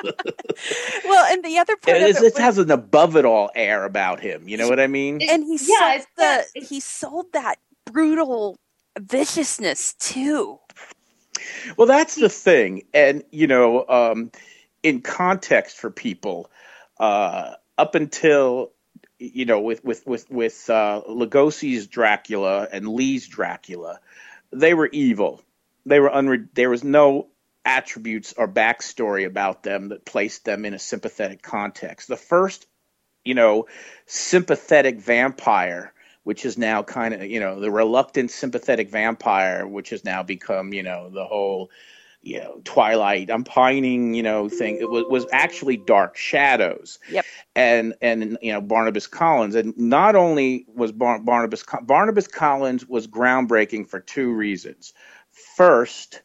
[1.05, 3.25] well, and the other part it, of is- it it was- has an above it
[3.25, 4.49] all air about him.
[4.49, 5.21] You know what I mean?
[5.23, 8.57] and he Yeah, sold it's the that- it's- he sold that brutal
[8.99, 10.59] viciousness too.
[11.77, 14.31] Well, that's the thing, and you know, um,
[14.83, 16.51] in context for people,
[16.99, 18.71] uh, up until
[19.19, 24.01] you know, with with with with uh, Lugosi's Dracula and Lee's Dracula,
[24.53, 25.43] they were evil.
[25.87, 27.29] They were unre- There was no
[27.65, 32.09] attributes or backstory about them that placed them in a sympathetic context.
[32.09, 32.67] The first,
[33.25, 33.67] you know,
[34.07, 35.93] sympathetic vampire
[36.25, 40.73] which is now kind of you know the reluctant sympathetic vampire which has now become
[40.73, 41.71] you know the whole
[42.25, 44.79] you know twilight i'm pining you know thing.
[44.81, 46.99] It was, was actually dark shadows.
[47.11, 47.25] Yep.
[47.55, 49.55] and and you know barnabas collins.
[49.55, 54.93] And not only was Bar- barnabas barnabas collins was groundbreaking for two reasons.
[55.57, 56.23] First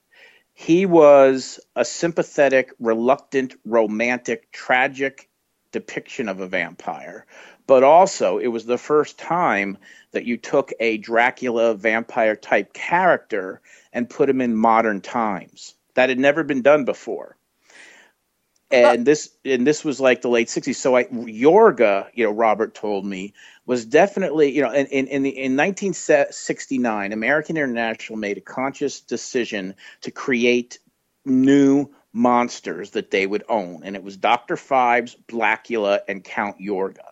[0.53, 5.29] he was a sympathetic reluctant romantic tragic
[5.71, 7.25] depiction of a vampire.
[7.67, 9.77] But also it was the first time
[10.11, 13.61] that you took a Dracula vampire type character
[13.93, 15.75] and put him in modern times.
[15.99, 17.35] That had never been done before.
[18.71, 20.75] And uh, this and this was like the late 60s.
[20.75, 23.33] So I Yorga, you know, Robert told me,
[23.65, 29.01] was definitely, you know, in, in, in the in 1969, American International made a conscious
[29.01, 30.79] decision to create
[31.25, 33.81] new monsters that they would own.
[33.83, 34.55] And it was Dr.
[34.55, 37.09] Phibes, Blackula, and Count Yorga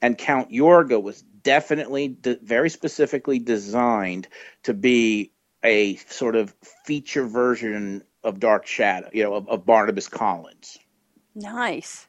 [0.00, 4.28] and Count Yorga was definitely de- very specifically designed
[4.64, 5.32] to be
[5.64, 10.78] a sort of feature version of Dark Shadow, you know, of, of Barnabas Collins.
[11.34, 12.08] Nice.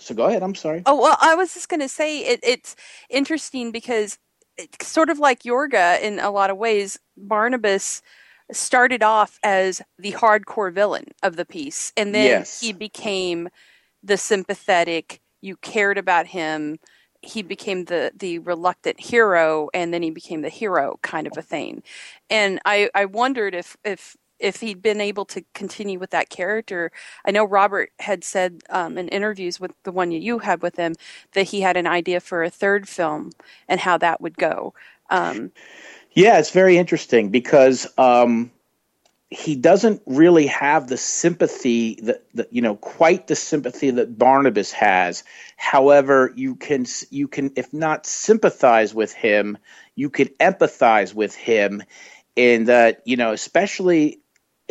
[0.00, 0.42] So go ahead.
[0.42, 0.86] I'm sorry.
[0.86, 2.76] Oh well, I was just going to say it, it's
[3.08, 4.18] interesting because
[4.56, 6.98] it's sort of like Yorga in a lot of ways.
[7.16, 8.02] Barnabas
[8.52, 12.60] started off as the hardcore villain of the piece, and then Yes.
[12.60, 13.48] he became
[14.04, 15.20] the sympathetic.
[15.42, 16.78] You cared about him.
[17.22, 21.42] He became the the reluctant hero, and then he became the hero kind of a
[21.42, 21.82] thing.
[22.30, 26.90] And I I wondered if if if he'd been able to continue with that character.
[27.24, 30.94] I know Robert had said um, in interviews with the one you had with him
[31.32, 33.30] that he had an idea for a third film
[33.68, 34.74] and how that would go.
[35.10, 35.52] Um,
[36.12, 38.50] Yeah, it's very interesting because um,
[39.30, 44.72] he doesn't really have the sympathy that, that you know quite the sympathy that Barnabas
[44.72, 45.22] has.
[45.56, 49.56] However, you can you can if not sympathize with him,
[49.94, 51.82] you could empathize with him
[52.34, 54.20] in that you know especially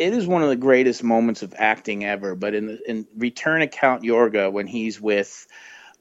[0.00, 2.34] it is one of the greatest moments of acting ever.
[2.34, 5.46] But in the, in Return of Count Yorga when he's with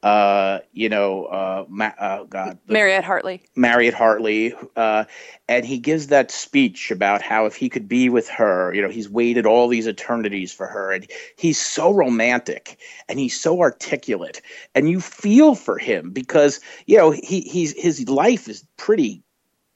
[0.02, 3.44] uh, you know, uh, Ma- uh, God, Mariette Hartley.
[3.58, 5.04] Mariette Hartley, uh,
[5.50, 8.88] and he gives that speech about how if he could be with her, you know,
[8.88, 14.42] he's waited all these eternities for her, and he's so romantic and he's so articulate,
[14.74, 19.22] and you feel for him because you know he he's his life is pretty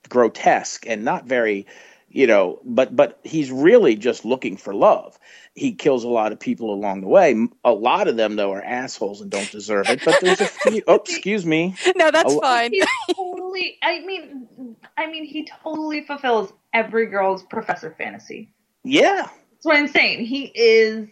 [0.07, 1.65] grotesque and not very
[2.13, 5.19] you know but but he's really just looking for love
[5.55, 8.63] he kills a lot of people along the way a lot of them though are
[8.63, 12.35] assholes and don't deserve it but there's a few oh excuse me No, that's Oh,
[12.35, 12.71] fine.
[12.71, 13.77] He's totally.
[13.83, 18.53] I mean, I mean, he totally fulfills every girl's professor fantasy.
[18.83, 20.25] yeah That's what I'm saying.
[20.25, 21.09] He is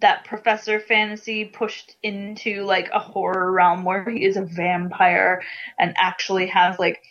[0.00, 5.42] that professor fantasy pushed into like a horror realm where he is a vampire
[5.78, 7.02] and actually has like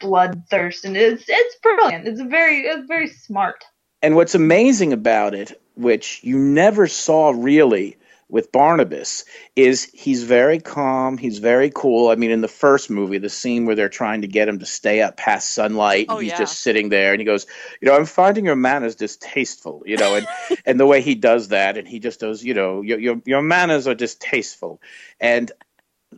[0.00, 2.06] bloodthirst, and it's it's brilliant.
[2.06, 3.64] It's very it's very smart.
[4.02, 7.96] And what's amazing about it, which you never saw really
[8.30, 9.24] with Barnabas,
[9.56, 12.10] is he's very calm, he's very cool.
[12.10, 14.66] I mean, in the first movie, the scene where they're trying to get him to
[14.66, 16.38] stay up past sunlight, and Oh, he's yeah.
[16.38, 17.46] just sitting there, and he goes,
[17.80, 20.26] "You know, I'm finding your manners distasteful." You know, and
[20.66, 23.42] and the way he does that, and he just does, "You know, your your, your
[23.42, 24.80] manners are distasteful,"
[25.20, 25.50] and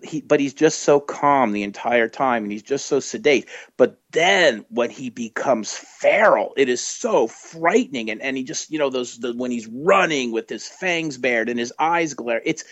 [0.02, 3.48] he but he's just so calm the entire time and he's just so sedate.
[3.76, 8.10] But then when he becomes feral it is so frightening.
[8.10, 11.48] And, and he just you know those the, when he's running with his fangs bared
[11.48, 12.64] and his eyes glare it's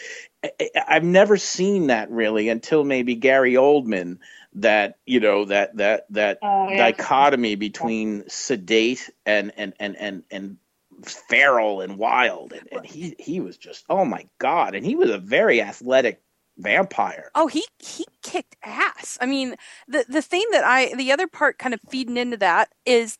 [0.44, 0.50] I,
[0.86, 4.18] i've never seen that really until maybe gary oldman
[4.54, 6.78] that you know that that that Oh, yeah.
[6.78, 10.56] dichotomy between sedate and and and and and
[11.02, 12.52] feral and wild.
[12.52, 14.74] And, and he he was just oh my god.
[14.74, 16.22] And he was a very athletic
[16.58, 17.30] vampire.
[17.34, 19.18] Oh, he he kicked ass.
[19.20, 19.56] I mean,
[19.86, 23.18] the the thing that I the other part kind of feeding into that is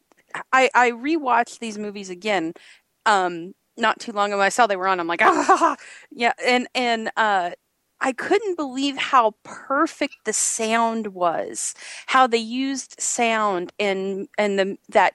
[0.53, 2.55] I I rewatched these movies again
[3.07, 4.41] um not too long ago.
[4.41, 5.01] I saw they were on.
[5.01, 5.77] I'm like, ah,
[6.11, 7.51] yeah, and and uh
[8.01, 11.75] I couldn't believe how perfect the sound was.
[12.07, 15.15] How they used sound and and the that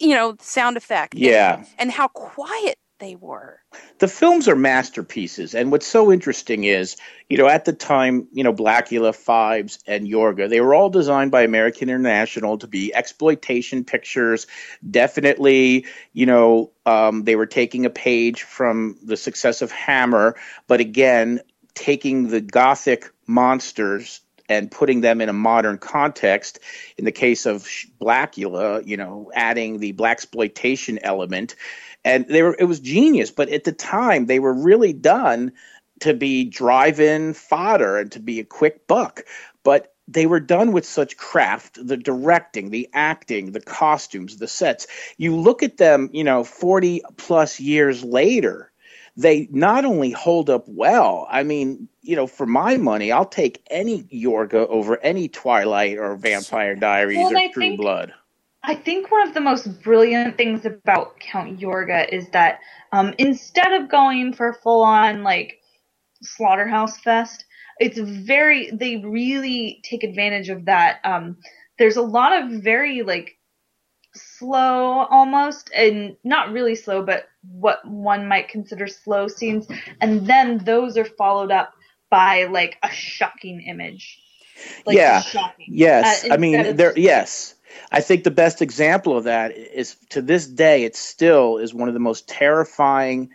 [0.00, 1.14] you know sound effect.
[1.14, 1.56] Yeah.
[1.56, 3.61] And, and how quiet they were.
[3.98, 6.96] The films are masterpieces, and what's so interesting is,
[7.28, 11.30] you know, at the time, you know, Blackula, Phibes, and Yorga, they were all designed
[11.30, 14.46] by American International to be exploitation pictures.
[14.88, 20.80] Definitely, you know, um, they were taking a page from the success of Hammer, but
[20.80, 21.40] again,
[21.74, 26.58] taking the gothic monsters and putting them in a modern context.
[26.98, 27.62] In the case of
[28.00, 31.54] Blackula, you know, adding the black exploitation element
[32.04, 35.52] and they were it was genius but at the time they were really done
[36.02, 39.22] to be drive-in fodder and to be a quick buck.
[39.62, 44.88] But they were done with such craft the directing the acting the costumes the sets.
[45.16, 48.72] You look at them you know 40 plus years later
[49.16, 53.62] they not only hold up well i mean you know for my money i'll take
[53.70, 58.14] any yorga over any twilight or vampire diaries Well, or I true blood
[58.64, 62.60] I think one of the most brilliant things about Count Yorga is that
[62.92, 65.60] um, instead of going for full on like
[66.22, 67.44] slaughterhouse fest,
[67.80, 71.00] it's very they really take advantage of that.
[71.04, 71.38] Um,
[71.78, 73.36] there's a lot of very like
[74.14, 79.66] slow almost and not really slow but what one might consider slow scenes
[80.02, 81.72] and then those are followed up
[82.10, 84.20] by like a shocking image
[84.86, 85.20] like Yeah.
[85.20, 86.92] shocking Yes, Uh, I mean there.
[86.96, 87.54] Yes,
[87.90, 90.84] I think the best example of that is to this day.
[90.84, 93.30] It still is one of the most terrifying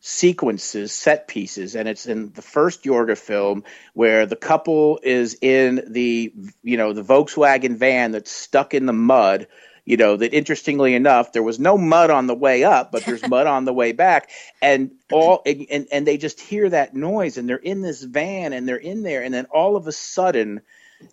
[0.00, 3.64] sequences, set pieces, and it's in the first Yorga film
[3.94, 8.92] where the couple is in the you know the Volkswagen van that's stuck in the
[8.92, 9.48] mud.
[9.84, 13.26] You know that interestingly enough, there was no mud on the way up, but there's
[13.28, 14.30] mud on the way back,
[14.62, 18.52] and all and, and and they just hear that noise, and they're in this van,
[18.52, 20.60] and they're in there, and then all of a sudden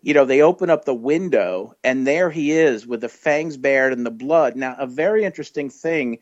[0.02, 3.94] you know, they open up the window and there he is with the fangs bared
[3.94, 4.56] and the blood.
[4.56, 6.20] Now, a very interesting thing,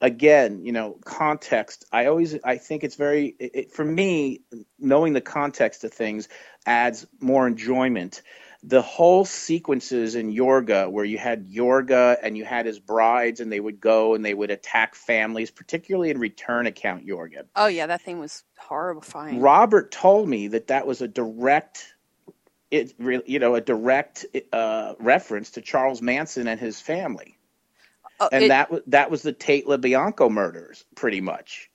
[0.00, 1.84] again, you know, context.
[1.92, 4.42] I always, I think it's very, it, for me,
[4.78, 6.28] knowing the context of things
[6.66, 8.22] adds more enjoyment.
[8.66, 13.52] The whole sequences in Yorga, where you had Yorga and you had his brides, and
[13.52, 17.44] they would go and they would attack families, particularly in Return of Count Yorga.
[17.56, 19.40] Oh yeah, that thing was horrifying.
[19.40, 21.93] Robert told me that that was a direct,
[22.70, 22.94] it
[23.26, 27.38] you know, a direct uh, reference to Charles Manson and his family,
[28.20, 31.70] Oh, and it- that was that was the Tate LaBianca murders, pretty much.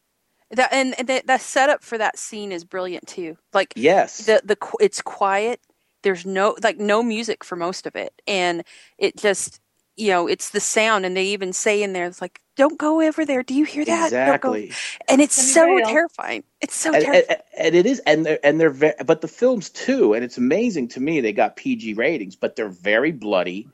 [0.51, 3.37] That and, and the, the setup for that scene is brilliant too.
[3.53, 5.61] Like Yes, the the it's quiet.
[6.03, 8.63] There's no like no music for most of it, and
[8.97, 9.59] it just
[9.99, 11.05] you know it's the sound.
[11.05, 13.43] And they even say in there, it's like, "Don't go over there.
[13.43, 14.77] Do you hear that?" Exactly.
[15.09, 15.83] And it's It's so very real.
[15.83, 16.45] terrifying.
[16.61, 17.25] It's so and, terrifying.
[17.29, 20.37] and, and it is, and they're and they're very, but the films too, and it's
[20.37, 23.69] amazing to me they got PG ratings, but they're very bloody,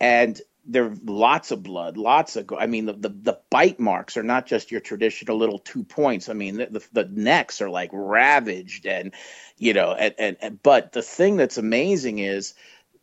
[0.00, 2.52] and there are lots of blood, lots of.
[2.58, 6.28] I mean, the, the the bite marks are not just your traditional little two points.
[6.28, 9.14] I mean, the the, the necks are like ravaged, and
[9.58, 12.54] you know, and, and and but the thing that's amazing is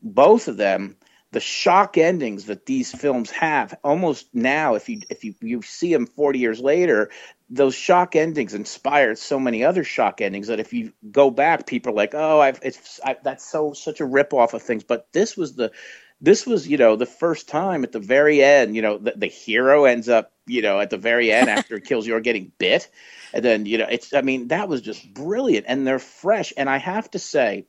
[0.01, 0.97] both of them
[1.31, 5.93] the shock endings that these films have almost now if you if you, you see
[5.93, 7.09] them 40 years later
[7.49, 11.91] those shock endings inspired so many other shock endings that if you go back people
[11.91, 14.83] are like oh I've it's I, that's so such a rip off of things.
[14.83, 15.71] But this was the
[16.19, 19.27] this was you know the first time at the very end you know the, the
[19.27, 22.89] hero ends up you know at the very end after he kills you're getting bit.
[23.33, 25.65] And then you know it's i mean that was just brilliant.
[25.67, 26.53] And they're fresh.
[26.57, 27.65] And i have to say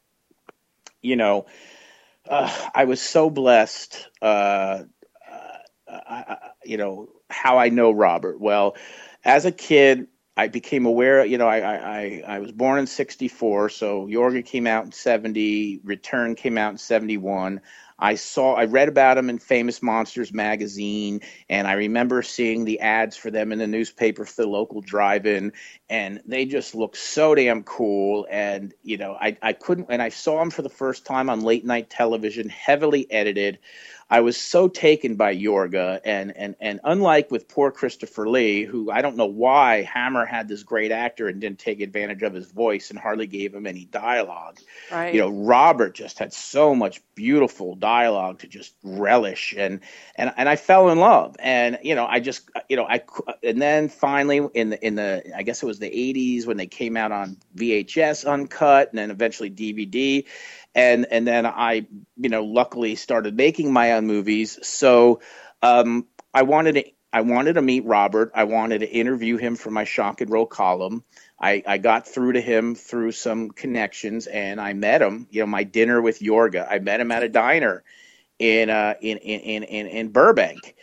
[1.01, 1.47] you know
[2.29, 4.09] uh, I was so blessed.
[4.23, 4.85] Uh,
[5.31, 8.41] uh, I, you know how I know Robert.
[8.41, 8.77] Well,
[9.25, 11.25] as a kid, I became aware.
[11.25, 15.81] You know, I, I, I was born in '64, so Yorga came out in '70.
[15.85, 17.61] Return came out in '71.
[18.03, 22.81] I saw, I read about them in Famous Monsters magazine, and I remember seeing the
[22.81, 25.53] ads for them in the newspaper for the local drive-in,
[25.89, 28.27] and they just looked so damn cool.
[28.29, 31.43] And you know, I I couldn't, and I saw them for the first time on
[31.43, 33.61] late night television, heavily edited.
[34.13, 38.91] I was so taken by Yorga, and and and unlike with poor Christopher Lee, who
[38.91, 42.53] I don't know why Hammer had this great actor and didn't take advantage of his
[42.53, 44.59] voice and hardly gave him any dialogue.
[44.91, 45.15] Right.
[45.15, 49.81] you know robert just had so much beautiful dialogue to just relish and
[50.17, 51.35] and and I fell in love.
[51.39, 53.01] And you know I just you know I
[53.43, 56.67] and then finally in the in the I guess it was the 80s when they
[56.67, 60.27] came out on VHS uncut and then eventually DVD
[60.75, 65.21] and and then I you know luckily started making my own movies so
[65.63, 69.71] um I wanted to I wanted to meet Robert I wanted to interview him for
[69.71, 71.05] my shock and roll column
[71.43, 75.47] I, I got through to him through some connections and I met him, you know,
[75.47, 76.67] my dinner with Yorga.
[76.71, 77.83] I met him at a diner
[78.39, 80.77] in uh in in in, in Burbank.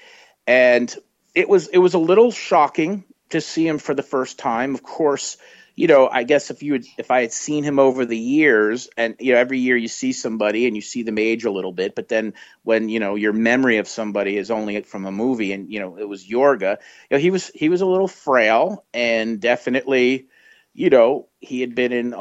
[0.46, 0.94] And
[1.34, 4.76] it was it was a little shocking to see him for the first time.
[4.76, 5.38] Of course,
[5.80, 8.90] you know, I guess if you had, if I had seen him over the years,
[8.98, 11.72] and you know, every year you see somebody and you see them age a little
[11.72, 15.54] bit, but then when you know your memory of somebody is only from a movie,
[15.54, 18.84] and you know it was Yorga, you know, he was he was a little frail
[18.94, 20.28] and definitely
[20.74, 22.14] you know, he had been in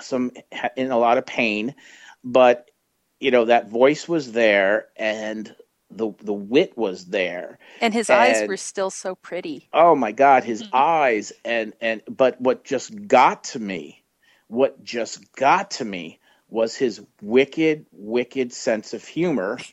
[0.00, 0.30] some
[0.76, 1.74] in a lot of pain,
[2.22, 2.70] but
[3.18, 5.56] you know that voice was there and
[5.90, 10.12] the the wit was there and his and, eyes were still so pretty oh my
[10.12, 10.76] god his mm-hmm.
[10.76, 14.02] eyes and and but what just got to me
[14.48, 16.18] what just got to me
[16.48, 19.58] was his wicked wicked sense of humor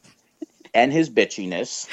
[0.73, 1.87] and his bitchiness.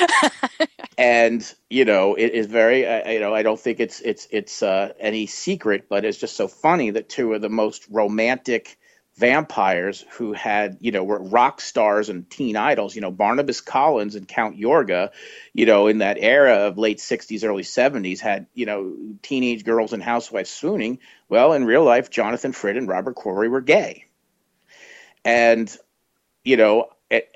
[0.98, 2.86] and you know, it is very.
[2.86, 6.36] Uh, you know, I don't think it's it's it's uh, any secret, but it's just
[6.36, 8.78] so funny that two of the most romantic
[9.20, 14.14] vampires who had, you know, were rock stars and teen idols, you know, Barnabas Collins
[14.14, 15.10] and Count Yorga,
[15.52, 19.92] you know, in that era of late 60s, early 70s, had, you know, teenage girls
[19.92, 20.98] and housewives swooning.
[21.28, 24.06] Well, in real life, Jonathan Frid and Robert Quarry were gay.
[25.22, 25.74] And,
[26.42, 26.88] you know,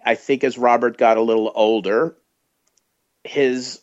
[0.05, 2.17] I think as Robert got a little older,
[3.25, 3.83] his,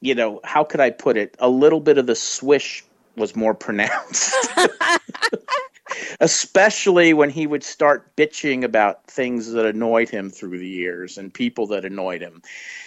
[0.00, 1.36] you know, how could I put it?
[1.40, 2.84] A little bit of the swish
[3.16, 4.36] was more pronounced.
[6.20, 11.32] Especially when he would start bitching about things that annoyed him through the years and
[11.32, 12.42] people that annoyed him.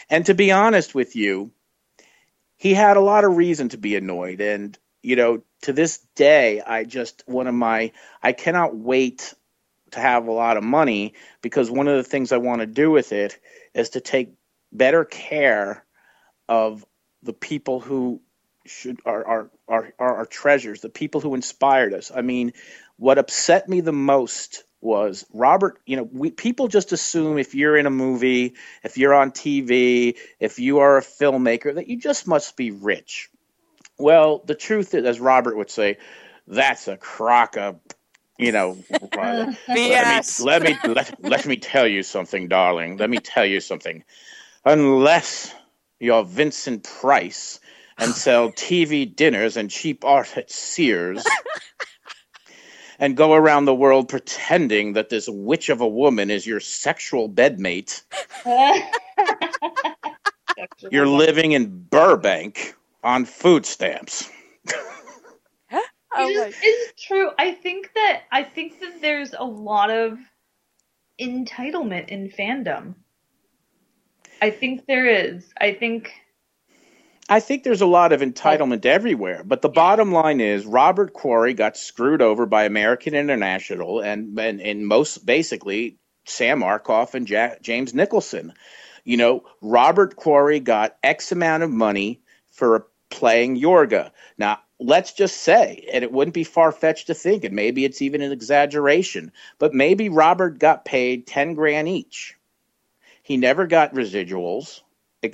[0.10, 1.52] And to be honest with you,
[2.58, 4.42] he had a lot of reason to be annoyed.
[4.42, 7.92] And, you know, to this day, I just, one of my,
[8.22, 9.34] I cannot wait
[9.92, 12.92] to have a lot of money because one of the things I want to do
[12.92, 13.40] with it
[13.74, 14.34] is to take
[14.72, 15.84] better care
[16.48, 16.86] of
[17.24, 18.22] the people who
[18.66, 22.12] should are are are, are our treasures, the people who inspired us.
[22.14, 22.54] I mean,
[23.00, 25.80] what upset me the most was Robert.
[25.86, 30.18] You know, we people just assume if you're in a movie, if you're on TV,
[30.40, 33.30] if you are a filmmaker, that you just must be rich.
[33.98, 35.98] Well, the truth is, as Robert would say,
[36.46, 37.80] that's a crock of
[38.38, 38.78] you know,
[39.16, 39.96] let me
[40.42, 42.98] let me let, let me tell you something, darling.
[42.98, 44.04] Let me tell you something.
[44.66, 45.54] Unless
[46.00, 47.62] you're Vincent Price
[47.98, 51.26] and sell TV dinners and cheap art at Sears
[53.00, 57.30] and go around the world pretending that this witch of a woman is your sexual
[57.30, 58.04] bedmate,
[60.92, 64.30] you're living in Burbank on food stamps.
[66.12, 67.32] Oh it is, is true.
[67.38, 70.18] I think that I think that there's a lot of
[71.20, 72.96] entitlement in fandom.
[74.42, 75.54] I think there is.
[75.60, 76.12] I think
[77.32, 81.54] I think there's a lot of entitlement everywhere, but the bottom line is Robert Quarry
[81.54, 87.28] got screwed over by American International and and, and most basically Sam Arkoff and
[87.62, 88.54] James Nicholson.
[89.04, 92.20] You know, Robert Quarry got X amount of money
[92.50, 94.10] for playing Yorga.
[94.40, 98.02] Now, let's just say, and it wouldn't be far fetched to think, and maybe it's
[98.02, 102.36] even an exaggeration, but maybe Robert got paid 10 grand each.
[103.22, 104.82] He never got residuals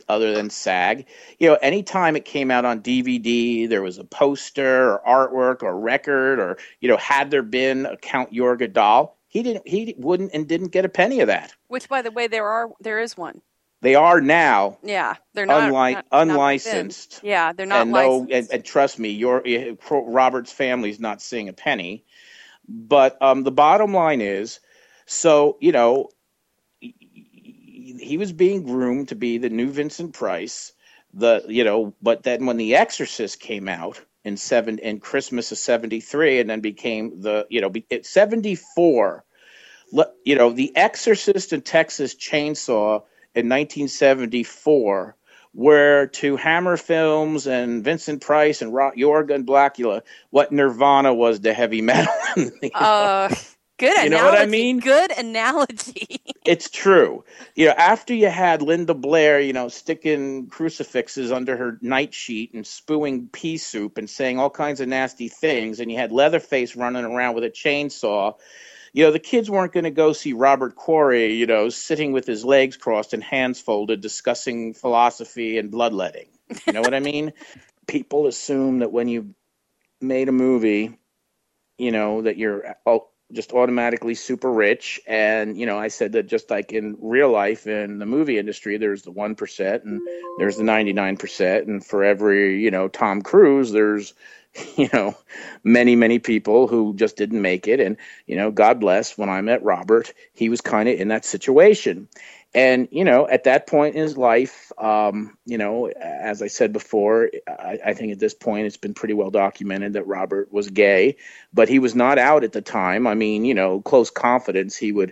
[0.10, 1.06] other than SAG.
[1.40, 5.80] You know, anytime it came out on DVD, there was a poster or artwork or
[5.80, 10.32] record, or, you know, had there been a Count Yorga doll, he didn't, he wouldn't
[10.34, 11.54] and didn't get a penny of that.
[11.68, 13.42] Which, by the way, there are, there is one.
[13.82, 14.80] They are now.
[14.82, 17.22] Yeah, they're not, unli- not unlicensed.
[17.22, 18.30] Not yeah, they're not and licensed.
[18.30, 19.44] No, and, and, trust me, your
[19.92, 22.04] Robert's family's not seeing a penny.
[22.68, 24.60] But um, the bottom line is,
[25.06, 26.10] so you know,
[28.00, 30.74] he was being groomed to be the new Vincent Price.
[31.14, 35.58] The you know, but then when The Exorcist came out in seven in Christmas of
[35.58, 37.72] '73, and then became the you know
[38.02, 39.24] '74.
[40.26, 45.16] You know, The Exorcist and Texas Chainsaw in 1974
[45.54, 51.40] were to Hammer Films and Vincent Price and Rock Yorga and Blackula what Nirvana was
[51.42, 52.14] to heavy metal.
[52.74, 53.34] uh,
[53.78, 54.04] good analogy.
[54.04, 54.80] You know what I mean?
[54.80, 56.22] Good analogy.
[56.46, 57.24] it's true.
[57.56, 62.54] You know, after you had Linda Blair, you know, sticking crucifixes under her night sheet
[62.54, 66.76] and spewing pea soup and saying all kinds of nasty things, and you had Leatherface
[66.76, 68.36] running around with a chainsaw
[68.96, 72.26] you know, the kids weren't going to go see Robert Quarry, you know, sitting with
[72.26, 76.28] his legs crossed and hands folded, discussing philosophy and bloodletting.
[76.66, 77.34] You know what I mean?
[77.88, 79.36] People assume that when you
[80.00, 80.98] made a movie,
[81.78, 85.00] you know, that you're oh, just automatically super rich.
[85.08, 88.78] And, you know, I said that just like in real life in the movie industry,
[88.78, 90.02] there's the 1% and
[90.38, 91.62] there's the 99%.
[91.64, 94.14] And for every, you know, Tom Cruise, there's,
[94.78, 95.18] you know,
[95.64, 97.80] many, many people who just didn't make it.
[97.80, 97.98] And,
[98.28, 102.08] you know, God bless, when I met Robert, he was kind of in that situation.
[102.56, 106.72] And, you know, at that point in his life, um, you know, as I said
[106.72, 110.70] before, I, I think at this point it's been pretty well documented that Robert was
[110.70, 111.18] gay,
[111.54, 113.08] but he was not out at the time.
[113.08, 115.12] I mean, you know, close confidence, he would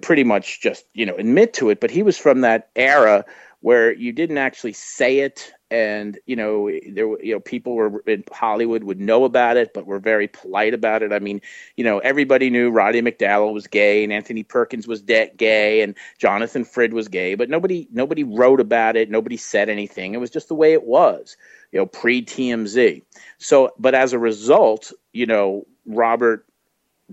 [0.00, 3.24] pretty much just, you know, admit to it, but he was from that era
[3.64, 8.22] where you didn't actually say it and you know there you know people were in
[8.30, 11.14] Hollywood would know about it but were very polite about it.
[11.14, 11.40] I mean
[11.74, 15.96] you know everybody knew Roddy McDowall was gay and Anthony Perkins was de- gay and
[16.18, 19.08] Jonathan Frid was gay but nobody nobody wrote about it.
[19.08, 20.12] Nobody said anything.
[20.12, 21.34] It was just the way it was
[21.72, 23.00] you know pre TMZ
[23.38, 26.44] so but as a result you know Robert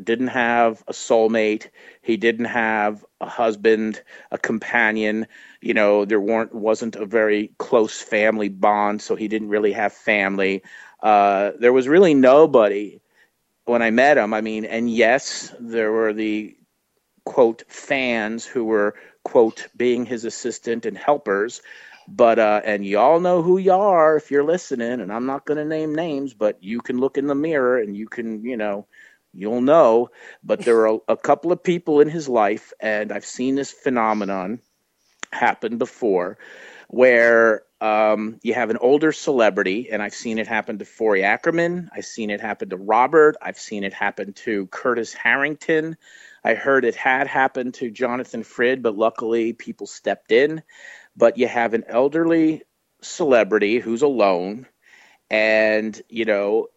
[0.02, 1.68] didn't have a soulmate.
[2.02, 5.28] He didn't have a husband a companion.
[5.62, 9.94] You know there weren't wasn't a very close family bond so he didn't really have
[9.94, 10.64] family.
[11.02, 13.00] Uh, there was really nobody
[13.66, 14.34] when i met him.
[14.34, 16.56] I mean and yes there were the
[17.26, 21.62] quote fans who were quote being his assistant and helpers.
[22.08, 25.58] But uh and y'all know who you are if you're listening and i'm not going
[25.58, 28.86] to name names but you can look in the mirror and you can you know
[29.34, 30.10] you'll know
[30.44, 34.60] but there are a, couple of people in his life and i've seen this phenomenon
[35.32, 36.38] happen before
[36.92, 41.90] where um, you have an older celebrity, and I've seen it happen to Forry Ackerman.
[41.96, 43.38] I've seen it happen to Robert.
[43.42, 45.98] I've seen it happen to Curtis Harrington.
[46.44, 50.62] I heard it had happened to Jonathan Frid, but luckily people stepped in.
[51.16, 52.62] But you have an elderly
[53.02, 54.68] celebrity who's alone,
[55.32, 56.68] and you know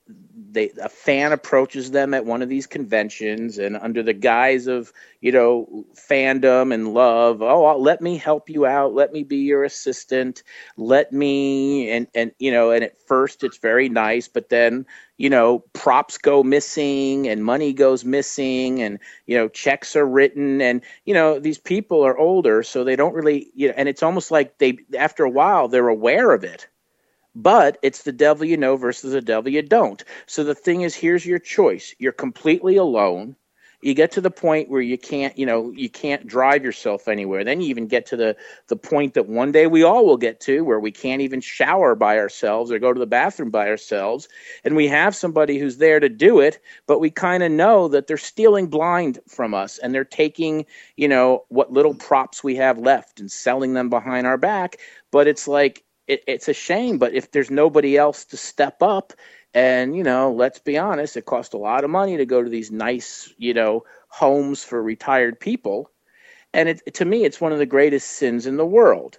[0.52, 4.92] they a fan approaches them at one of these conventions and under the guise of
[5.20, 8.94] you know fandom and love oh let me help you out.
[8.94, 10.44] Let me be your assistant.
[10.76, 14.86] Let me and and you know and at first it's very nice but then
[15.18, 20.60] you know props go missing and money goes missing and you know checks are written
[20.60, 24.02] and you know these people are older so they don't really you know and it's
[24.04, 26.68] almost like they after a while they're aware of it
[27.34, 30.04] but it's the devil you know versus the devil you don't.
[30.26, 31.94] So the thing is, here's your choice.
[31.98, 33.36] You're completely alone.
[33.82, 37.44] You get to the point where you can't, you know, you can't drive yourself anywhere.
[37.44, 38.34] Then you even get to the
[38.68, 41.94] the point that one day we all will get to where we can't even shower
[41.94, 44.26] by ourselves or go to the bathroom by ourselves.
[44.64, 48.06] And we have somebody who's there to do it, but we kind of know that
[48.06, 50.64] they're stealing blind from us and they're taking,
[50.96, 54.78] you know, what little props we have left and selling them behind our back.
[55.10, 59.12] But it's like it, it's a shame, but if there's nobody else to step up,
[59.54, 62.50] and you know, let's be honest, it costs a lot of money to go to
[62.50, 65.90] these nice, you know, homes for retired people,
[66.52, 69.18] and it, to me, it's one of the greatest sins in the world.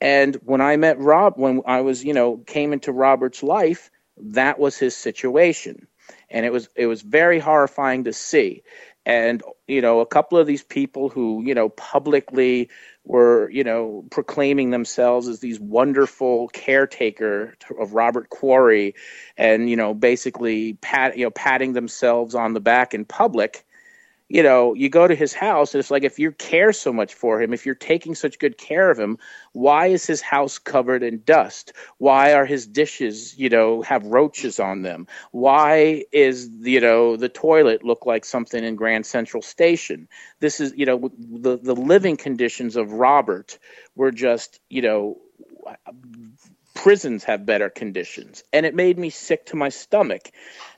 [0.00, 4.58] And when I met Rob, when I was, you know, came into Robert's life, that
[4.58, 5.86] was his situation,
[6.30, 8.62] and it was it was very horrifying to see.
[9.06, 12.70] And you know, a couple of these people who, you know, publicly
[13.04, 18.94] were, you know, proclaiming themselves as these wonderful caretaker of Robert Quarry,
[19.36, 23.63] and you know, basically pat, you know, patting themselves on the back in public
[24.28, 27.14] you know, you go to his house and it's like if you care so much
[27.14, 29.18] for him, if you're taking such good care of him,
[29.52, 31.72] why is his house covered in dust?
[31.98, 35.06] Why are his dishes, you know, have roaches on them?
[35.32, 40.08] Why is, you know, the toilet look like something in Grand Central Station?
[40.40, 43.58] This is, you know, the the living conditions of Robert
[43.94, 45.18] were just, you know,
[46.74, 48.44] prisons have better conditions.
[48.52, 50.30] And it made me sick to my stomach.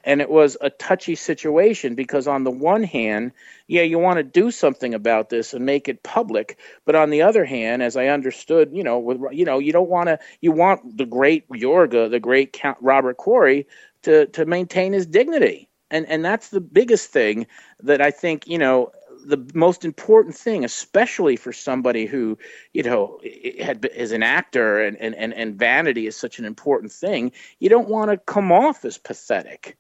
[0.05, 3.33] And it was a touchy situation because, on the one hand,
[3.67, 6.59] yeah, you want to do something about this and make it public.
[6.85, 9.91] But on the other hand, as I understood, you know, with, you know, you don't
[9.91, 13.67] want to, you want the great Yorga, the great Count Robert Quarry,
[14.03, 15.69] to, to maintain his dignity.
[15.91, 17.47] And, and that's the biggest thing
[17.83, 18.93] that I think, you know,
[19.27, 22.39] the most important thing, especially for somebody who,
[22.73, 23.21] you know,
[23.61, 27.69] had is an actor and, and, and, and vanity is such an important thing, you
[27.69, 29.77] don't want to come off as pathetic.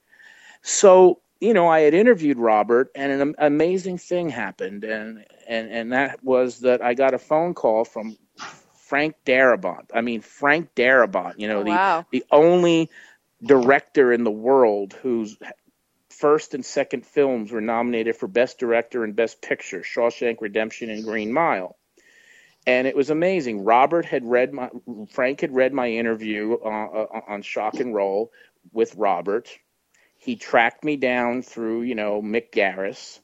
[0.62, 5.92] So, you know, I had interviewed Robert and an amazing thing happened and and and
[5.92, 8.16] that was that I got a phone call from
[8.74, 9.86] Frank Darabont.
[9.94, 12.06] I mean Frank Darabont, you know, oh, the wow.
[12.10, 12.90] the only
[13.44, 15.36] director in the world who's
[16.18, 21.04] first and second films were nominated for Best Director and Best Picture Shawshank Redemption and
[21.04, 21.76] Green Mile.
[22.66, 23.64] And it was amazing.
[23.64, 24.70] Robert had read my,
[25.10, 28.32] Frank had read my interview uh, uh, on Shock and Roll
[28.72, 29.48] with Robert.
[30.18, 33.20] He tracked me down through, you know, Mick Garris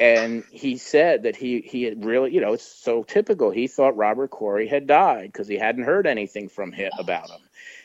[0.00, 3.96] and he said that he he had really you know it's so typical he thought
[3.96, 7.40] robert quarry had died because he hadn't heard anything from him about him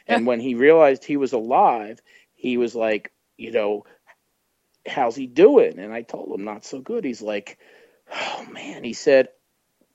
[0.08, 2.02] and when he realized he was alive
[2.34, 3.84] he was like you know
[4.88, 5.80] how's he doing?
[5.80, 7.04] And i told him not so good.
[7.04, 7.58] He's like
[8.14, 8.84] oh man.
[8.84, 9.30] He said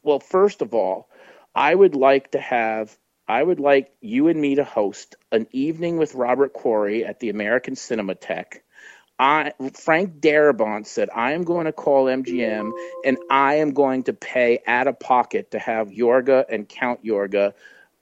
[0.02, 1.08] well first of all
[1.54, 2.96] i would like to have
[3.28, 7.30] i would like you and me to host an evening with robert quarry at the
[7.30, 8.60] american cinematheque
[9.22, 12.72] I, Frank Darabont said, I am going to call MGM
[13.04, 17.52] and I am going to pay out of pocket to have Yorga and Count Yorga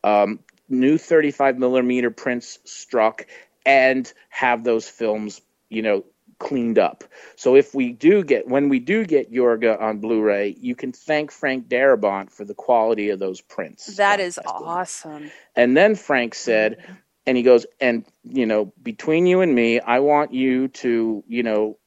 [0.05, 3.26] um, new 35 millimeter prints struck
[3.66, 6.05] and have those films, you know,
[6.39, 7.05] cleaned up.
[7.36, 11.30] So if we do get, when we do get Yorga on Blu-ray, you can thank
[11.30, 13.97] Frank Darabont for the quality of those prints.
[13.97, 15.30] That is awesome.
[15.57, 16.93] And then Frank said, mm-hmm.
[17.26, 21.43] and he goes, and you know, between you and me, I want you to, you
[21.43, 21.78] know,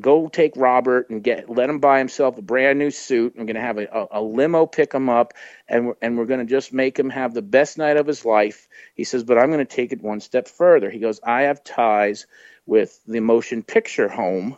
[0.00, 3.34] go take Robert and get let him buy himself a brand new suit.
[3.36, 5.34] I'm going to have a, a, a, limo pick him up,
[5.68, 8.24] and we're, and we're going to just make him have the best night of his
[8.24, 8.68] life.
[8.94, 10.88] He says, but I'm going to take it one step further.
[10.88, 12.26] He goes, I have ties
[12.70, 14.56] with the motion picture home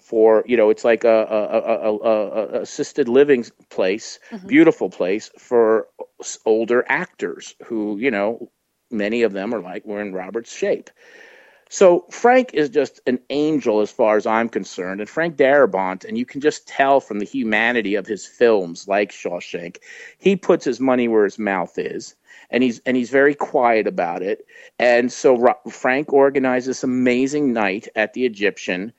[0.00, 4.46] for you know it's like a, a, a, a assisted living place mm-hmm.
[4.46, 5.88] beautiful place for
[6.46, 8.48] older actors who you know
[8.92, 10.88] many of them are like we're in robert's shape
[11.72, 16.18] so frank is just an angel as far as i'm concerned and frank darabont and
[16.18, 19.78] you can just tell from the humanity of his films like shawshank
[20.18, 22.14] he puts his money where his mouth is
[22.50, 24.46] and he's and he's very quiet about it.
[24.78, 28.92] And so frank organized this amazing night at the egyptian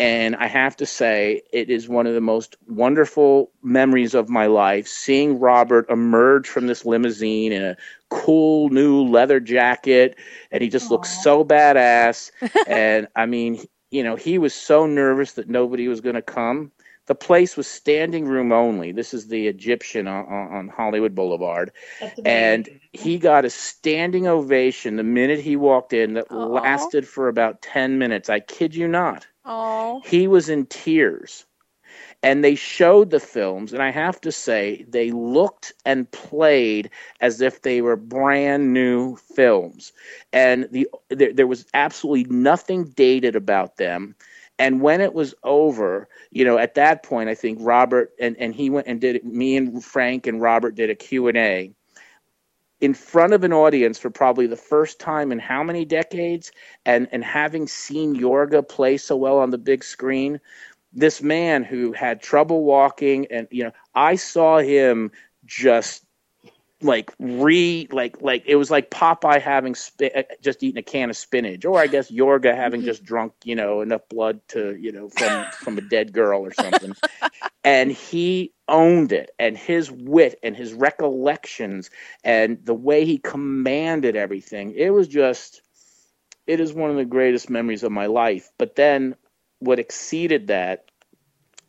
[0.00, 4.46] and I have to say, it is one of the most wonderful memories of my
[4.46, 7.76] life seeing Robert emerge from this limousine in a
[8.10, 10.16] cool new leather jacket.
[10.50, 10.92] And he just Aww.
[10.92, 12.30] looks so badass.
[12.66, 16.72] and I mean, you know, he was so nervous that nobody was going to come.
[17.06, 18.92] The place was standing room only.
[18.92, 21.72] This is the Egyptian on, on Hollywood Boulevard.
[22.26, 26.62] And he got a standing ovation the minute he walked in that Aww.
[26.62, 28.28] lasted for about 10 minutes.
[28.28, 29.26] I kid you not.
[29.46, 30.02] Oh.
[30.04, 31.46] He was in tears.
[32.22, 36.90] And they showed the films, and I have to say, they looked and played
[37.20, 39.92] as if they were brand new films.
[40.32, 44.16] And the there, there was absolutely nothing dated about them
[44.58, 48.54] and when it was over you know at that point i think robert and, and
[48.54, 51.72] he went and did it me and frank and robert did a q&a
[52.80, 56.52] in front of an audience for probably the first time in how many decades
[56.86, 60.40] and and having seen Yorga play so well on the big screen
[60.98, 65.12] this man who had trouble walking and you know I saw him
[65.44, 66.04] just
[66.80, 71.10] like re like like it was like Popeye having spi- uh, just eating a can
[71.10, 74.92] of spinach, or I guess Yorga having just drunk you know enough blood to you
[74.92, 76.94] know from from a dead girl or something,
[77.64, 81.90] and he owned it, and his wit and his recollections
[82.22, 85.62] and the way he commanded everything, it was just
[86.46, 88.50] it is one of the greatest memories of my life.
[88.56, 89.16] But then
[89.58, 90.87] what exceeded that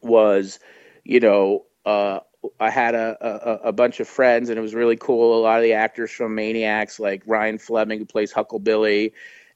[0.02, 0.60] was
[1.04, 2.20] you know uh,
[2.60, 5.40] I had a, a, a bunch of friends, and it was really cool.
[5.40, 9.12] A lot of the actors from Maniacs, like Ryan Fleming, who plays Hucklebilly,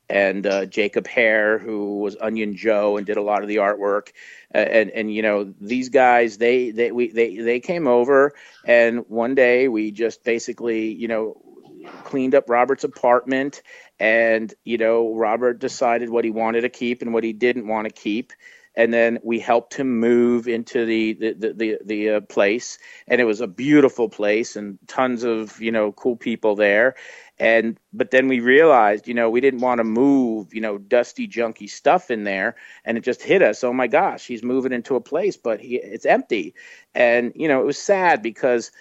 [0.10, 4.10] and uh, Jacob Hare, who was Onion Joe and did a lot of the artwork.
[4.52, 8.34] And and you know these guys, they they we they they came over,
[8.66, 11.42] and one day we just basically you know
[12.04, 13.62] cleaned up Robert's apartment,
[14.00, 17.88] and you know Robert decided what he wanted to keep and what he didn't want
[17.88, 18.34] to keep
[18.76, 22.80] and then we helped him move into the the the, the, the uh, place.
[23.08, 26.96] And it was a beautiful place and tons of you know cool people there.
[27.40, 31.28] And but then we realized you know we didn't want to move you know dusty
[31.28, 32.56] junky stuff in there.
[32.84, 33.64] And it just hit us.
[33.64, 36.56] Oh my gosh he's moving into a place but he it's empty.
[36.96, 38.72] And you know it was sad because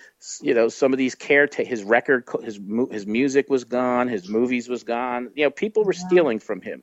[0.40, 2.58] you know some of these caretake his record his
[2.90, 5.30] his music was gone his movies was gone.
[5.34, 6.82] You know people were stealing from him.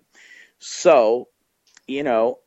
[0.60, 1.30] So
[1.88, 2.39] you know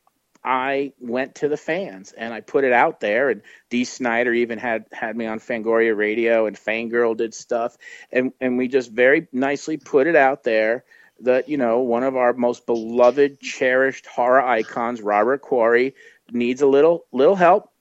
[0.43, 3.29] I went to the fans and I put it out there.
[3.29, 7.77] And Dee Snider even had had me on Fangoria Radio, and Fangirl did stuff,
[8.11, 10.83] and and we just very nicely put it out there
[11.21, 15.95] that you know one of our most beloved, cherished horror icons, Robert Quarry,
[16.31, 17.72] needs a little little help.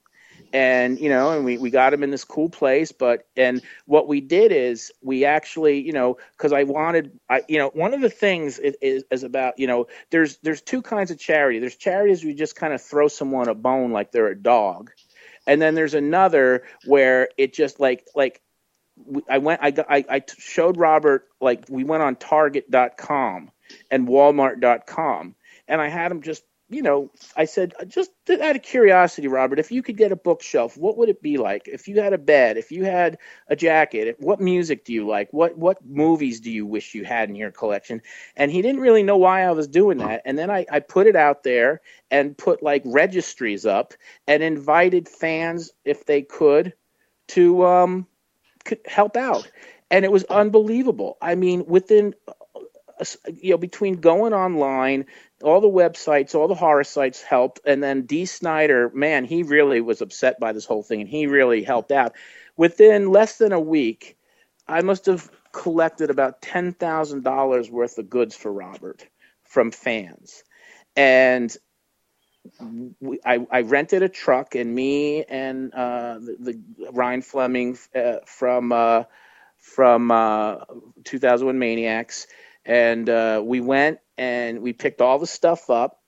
[0.53, 4.09] And you know and we, we got him in this cool place but and what
[4.09, 8.01] we did is we actually you know because i wanted i you know one of
[8.01, 11.59] the things is, is, is about you know there's there's two kinds of charity.
[11.59, 14.91] There's charities where you just kind of throw someone a bone like they're a dog.
[15.47, 18.41] And then there's another where it just like like
[19.29, 23.51] I went I got I, I showed Robert like we went on target.com
[23.91, 25.35] and walmart.com
[25.69, 29.59] and I had him just you know, I said, uh, just out of curiosity, Robert,
[29.59, 31.69] if you could get a bookshelf, what would it be like?
[31.69, 33.19] If you had a bed, if you had
[33.49, 35.33] a jacket, what music do you like?
[35.33, 38.03] What what movies do you wish you had in your collection?
[38.37, 40.23] And he didn't really know why I was doing that.
[40.25, 43.95] And then I, I put it out there and put like registries up
[44.27, 46.73] and invited fans, if they could,
[47.29, 48.07] to um,
[48.87, 49.51] help out.
[49.91, 51.19] And it was unbelievable.
[51.21, 52.33] I mean, within uh,
[53.01, 55.07] uh, you know, between going online,
[55.43, 59.81] all the websites, all the horror sites helped, and then Dee Snider, man, he really
[59.81, 62.15] was upset by this whole thing, and he really helped out.
[62.57, 64.17] Within less than a week,
[64.69, 69.07] I must have collected about ten thousand dollars worth of goods for Robert
[69.43, 70.45] from fans,
[70.97, 71.57] and
[73.01, 76.37] we, I, I, rented a truck, and me and uh, the,
[76.79, 79.05] the, Ryan Fleming uh, from uh,
[79.63, 80.57] from uh,
[81.05, 82.27] 2001 Maniacs.
[82.65, 85.99] And uh, we went and we picked all the stuff up.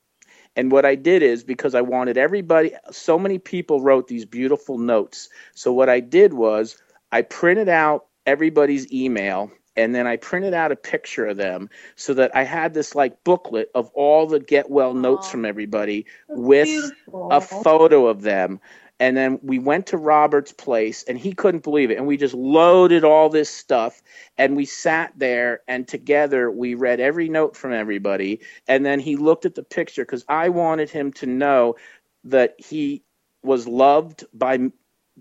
[0.57, 4.79] And what I did is because I wanted everybody, so many people wrote these beautiful
[4.79, 5.29] notes.
[5.55, 6.77] So what I did was
[7.11, 12.15] I printed out everybody's email and then I printed out a picture of them so
[12.15, 16.67] that I had this like booklet of all the get well notes from everybody with
[16.67, 17.29] beautiful.
[17.33, 18.61] a photo of them
[19.05, 21.99] and then we went to Robert's place and he couldn't believe it.
[21.99, 24.03] And we just loaded all this stuff
[24.39, 28.41] and we sat there and together we read every note from everybody.
[28.67, 31.77] And then he looked at the picture because I wanted him to know
[32.25, 33.05] that he
[33.43, 34.71] was loved by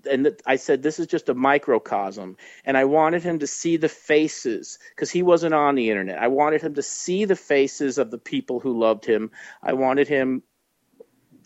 [0.09, 2.37] and I said, This is just a microcosm.
[2.63, 6.19] And I wanted him to see the faces because he wasn't on the internet.
[6.19, 9.31] I wanted him to see the faces of the people who loved him.
[9.61, 10.41] I wanted him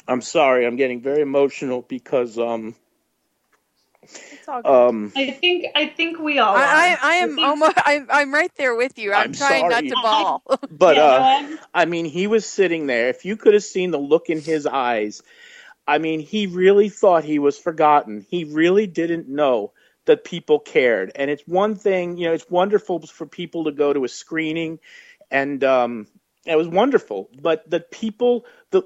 [0.08, 2.76] I'm sorry, I'm getting very emotional because um
[4.48, 6.56] um, I think I think we all.
[6.56, 7.74] I, I, I, am almost.
[7.86, 9.12] I'm, I'm right there with you.
[9.12, 9.90] I'm, I'm trying sorry.
[9.90, 10.44] not to bawl.
[10.72, 13.10] but yeah, uh, I mean, he was sitting there.
[13.10, 15.22] If you could have seen the look in his eyes,
[15.86, 18.26] I mean, he really thought he was forgotten.
[18.30, 19.74] He really didn't know
[20.06, 21.12] that people cared.
[21.16, 24.80] And it's one thing, you know, it's wonderful for people to go to a screening,
[25.30, 26.08] and um,
[26.46, 27.30] it was wonderful.
[27.42, 28.84] But the people, the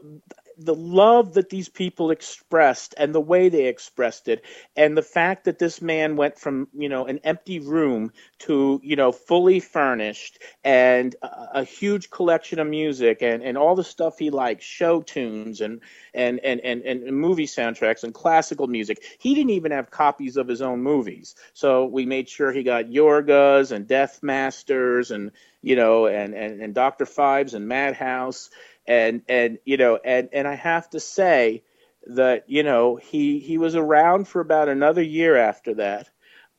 [0.65, 4.43] the love that these people expressed and the way they expressed it
[4.75, 8.95] and the fact that this man went from you know an empty room to you
[8.95, 14.17] know fully furnished and a, a huge collection of music and, and all the stuff
[14.19, 15.81] he liked show tunes and
[16.13, 19.03] and, and and and movie soundtracks and classical music.
[19.19, 21.35] He didn't even have copies of his own movies.
[21.53, 25.31] So we made sure he got yorgas and death masters and
[25.61, 28.49] you know and and, and dr phibes and madhouse
[28.91, 31.63] and and you know and and I have to say
[32.07, 36.09] that you know he he was around for about another year after that.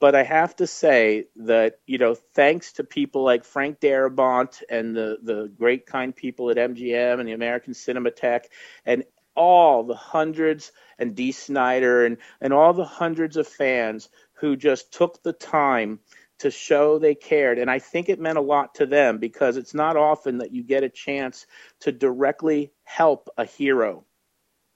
[0.00, 4.96] But I have to say that you know thanks to people like Frank Darabont and
[4.96, 8.46] the the great kind people at MGM and the American Cinematheque
[8.86, 9.04] and
[9.36, 14.90] all the hundreds and Dee Snider and and all the hundreds of fans who just
[14.90, 16.00] took the time
[16.42, 17.58] to show they cared.
[17.58, 20.64] And I think it meant a lot to them because it's not often that you
[20.64, 21.46] get a chance
[21.80, 24.04] to directly help a hero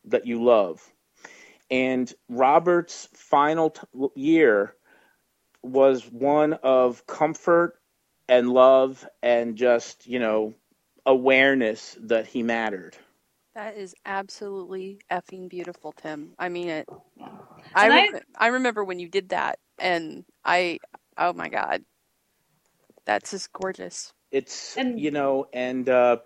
[0.07, 0.83] that you love.
[1.71, 3.83] And Robert's final t-
[4.17, 4.75] year
[5.63, 7.75] was one of comfort
[8.29, 10.55] and love and just, you know,
[11.07, 12.97] awareness that he mattered.
[13.55, 16.35] That is absolutely effing beautiful, Tim.
[16.39, 16.89] I mean it.
[17.75, 20.79] I, I, I remember when you did that, and I
[21.19, 21.85] Oh my god,
[23.07, 24.13] that's just gorgeous.
[24.33, 26.19] It's and, you know, and uh,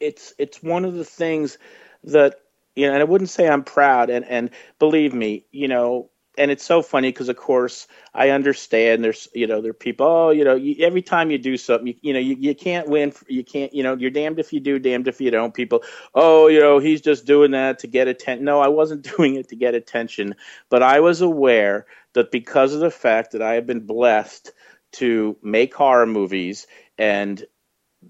[0.00, 1.58] it's it's one of the things
[2.04, 2.40] that
[2.76, 6.50] you know, and I wouldn't say I'm proud, and and believe me, you know, and
[6.50, 10.30] it's so funny because of course I understand there's you know there are people oh
[10.30, 13.12] you know you, every time you do something you, you know you, you can't win
[13.28, 15.54] you can't you know you're damned if you do damned if you don't.
[15.54, 15.82] People
[16.14, 19.48] oh you know he's just doing that to get attention no I wasn't doing it
[19.48, 20.34] to get attention
[20.68, 24.52] but I was aware that because of the fact that I have been blessed
[24.92, 26.66] to make horror movies
[26.96, 27.44] and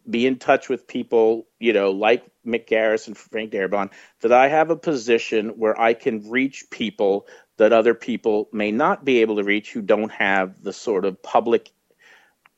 [0.09, 4.49] be in touch with people, you know, like Mick Garris and Frank Darabont, that I
[4.49, 7.27] have a position where I can reach people
[7.59, 11.23] that other people may not be able to reach who don't have the sort of
[11.23, 11.71] public,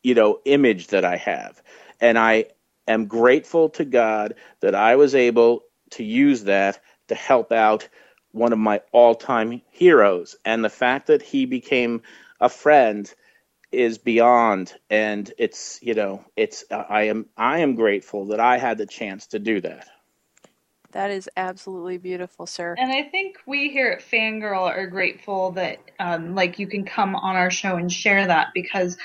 [0.02, 1.62] you know, image that I have.
[2.00, 2.46] And I
[2.88, 7.88] am grateful to God that I was able to use that to help out
[8.32, 12.02] one of my all-time heroes, and the fact that he became
[12.40, 13.12] a friend
[13.72, 18.78] is beyond and it's you know it's i am i am grateful that i had
[18.78, 19.86] the chance to do that
[20.98, 22.74] That is absolutely beautiful, sir.
[22.76, 27.14] And I think we here at Fangirl are grateful that, um, like, you can come
[27.14, 28.96] on our show and share that because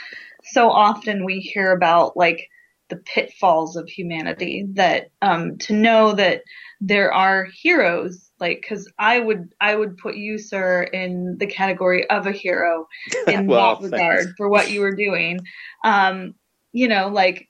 [0.44, 2.50] so often we hear about, like,
[2.90, 6.42] the pitfalls of humanity that, um, to know that
[6.82, 12.10] there are heroes, like, cause I would, I would put you, sir, in the category
[12.10, 12.88] of a hero
[13.28, 14.34] in Well, that regard thanks.
[14.36, 15.42] for what you were doing.
[15.84, 16.34] Um,
[16.72, 17.50] you know, like,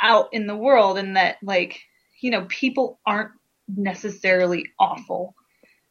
[0.00, 1.78] out in the world and that, like,
[2.22, 3.32] you know, people aren't
[3.68, 5.34] necessarily awful.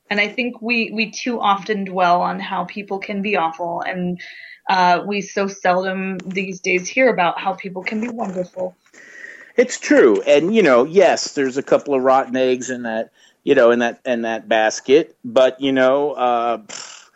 [0.09, 4.19] And I think we, we too often dwell on how people can be awful and
[4.69, 8.75] uh, we so seldom these days hear about how people can be wonderful.
[9.57, 13.11] It's true, and you know, yes, there's a couple of rotten eggs in that,
[13.43, 17.09] you know, in that in that basket, but you know, uh, pff,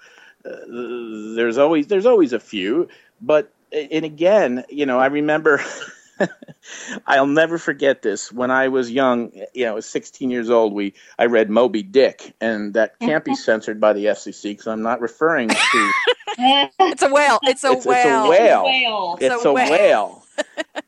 [0.45, 2.89] uh, there's always there's always a few.
[3.21, 5.61] But and again, you know, I remember.
[7.07, 8.31] I'll never forget this.
[8.31, 10.73] When I was young, you know, I was 16 years old.
[10.73, 14.81] We I read Moby Dick, and that can't be censored by the FCC because I'm
[14.81, 15.91] not referring to
[16.37, 17.39] It's a whale.
[17.43, 18.29] It's a It's- it's a whale.
[18.29, 18.63] whale.
[18.65, 19.17] Whale.
[19.21, 19.71] It's it's a a whale.
[19.71, 20.23] whale.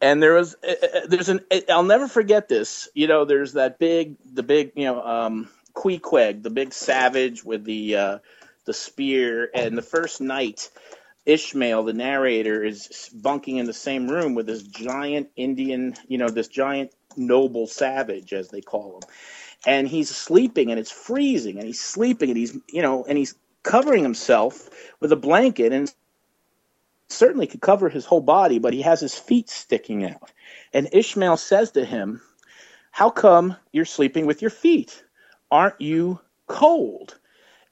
[0.01, 2.89] and there was uh, uh, there's an I'll never forget this.
[2.93, 7.63] You know, there's that big the big you know um Queequeg, the big savage with
[7.63, 8.17] the uh
[8.65, 10.69] the spear and the first night
[11.27, 16.29] Ishmael, the narrator, is bunking in the same room with this giant Indian, you know,
[16.29, 19.09] this giant noble savage, as they call him.
[19.65, 23.35] And he's sleeping and it's freezing and he's sleeping and he's, you know, and he's
[23.63, 24.69] covering himself
[25.01, 25.93] with a blanket and
[27.09, 30.31] certainly could cover his whole body, but he has his feet sticking out.
[30.73, 32.21] And Ishmael says to him,
[32.91, 35.03] How come you're sleeping with your feet?
[35.51, 37.19] Aren't you cold?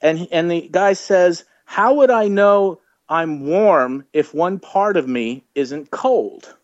[0.02, 5.08] And, and the guy says, How would I know I'm warm if one part of
[5.08, 6.54] me isn't cold?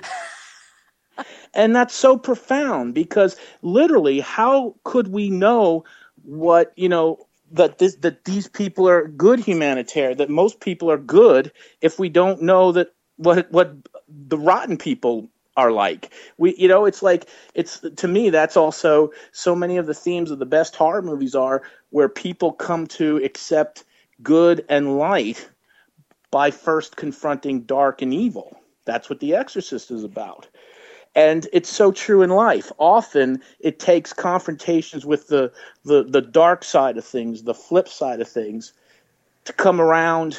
[1.54, 5.84] and that's so profound because literally, how could we know
[6.22, 10.98] what, you know, that this that these people are good humanitarian, that most people are
[10.98, 13.74] good if we don't know that what what
[14.08, 16.12] the rotten people are like.
[16.38, 20.30] We you know, it's like it's to me that's also so many of the themes
[20.30, 23.84] of the best horror movies are where people come to accept
[24.22, 25.48] good and light
[26.36, 28.60] by first confronting dark and evil.
[28.84, 30.46] That's what The Exorcist is about.
[31.14, 32.70] And it's so true in life.
[32.76, 35.50] Often it takes confrontations with the,
[35.86, 38.74] the, the dark side of things, the flip side of things,
[39.44, 40.38] to come around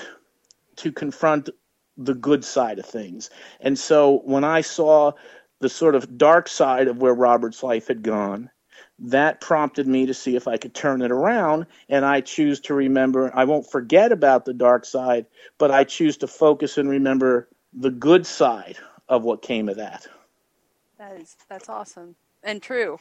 [0.76, 1.50] to confront
[1.98, 3.32] the good side of things.
[3.60, 5.14] And so when I saw
[5.62, 8.52] the sort of dark side of where Robert's life had gone,
[9.00, 11.68] that prompted me to see if I could turn it around.
[11.90, 15.28] And I choose to remember, I won't forget about the dark side,
[15.58, 18.78] but I choose to focus and remember the good side
[19.08, 20.08] of what came of that.
[20.98, 22.98] That is that's awesome and true.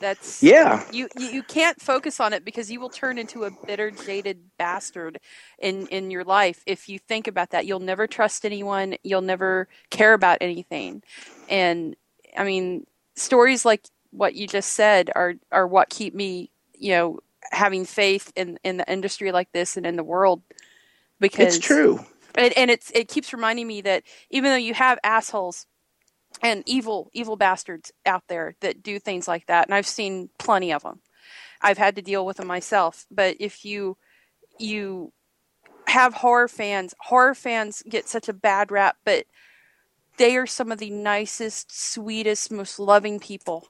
[0.00, 0.84] That's Yeah.
[0.92, 4.38] You, you you can't focus on it because you will turn into a bitter, jaded
[4.58, 5.18] bastard
[5.58, 7.66] in in your life if you think about that.
[7.66, 8.94] You'll never trust anyone.
[9.02, 11.02] You'll never care about anything.
[11.48, 11.96] And
[12.36, 17.20] I mean, stories like what you just said are are what keep me, you know,
[17.50, 20.42] having faith in in the industry like this and in the world.
[21.20, 22.00] Because It's true.
[22.36, 25.66] and, and it's it keeps reminding me that even though you have assholes
[26.42, 30.72] and evil evil bastards out there that do things like that and i've seen plenty
[30.72, 31.00] of them
[31.62, 33.96] i've had to deal with them myself but if you
[34.58, 35.12] you
[35.86, 39.24] have horror fans horror fans get such a bad rap but
[40.18, 43.68] they are some of the nicest sweetest most loving people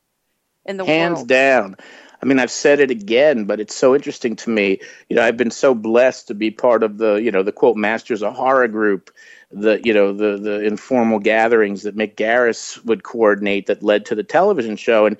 [0.68, 1.28] in the hands world.
[1.28, 1.76] down.
[2.20, 4.80] I mean i've said it again but it's so interesting to me.
[5.08, 7.76] You know i've been so blessed to be part of the you know the quote
[7.76, 9.10] masters of horror group
[9.50, 14.14] the you know the the informal gatherings that mick garris would coordinate that led to
[14.14, 15.06] the television show.
[15.06, 15.16] And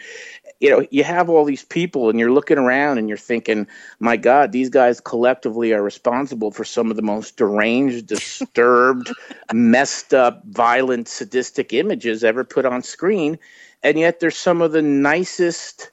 [0.61, 3.67] you know you have all these people and you're looking around and you're thinking
[4.01, 9.13] my god these guys collectively are responsible for some of the most deranged disturbed
[9.53, 13.39] messed up violent sadistic images ever put on screen
[13.83, 15.91] and yet they're some of the nicest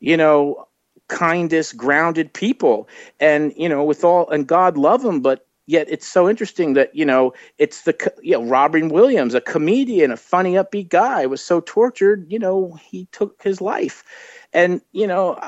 [0.00, 0.66] you know
[1.08, 2.88] kindest grounded people.
[3.20, 6.94] And you know with all and god love them but yet it's so interesting that
[6.94, 11.40] you know it's the you know robin williams a comedian a funny upbeat guy was
[11.42, 14.04] so tortured you know he took his life.
[14.52, 15.38] And you know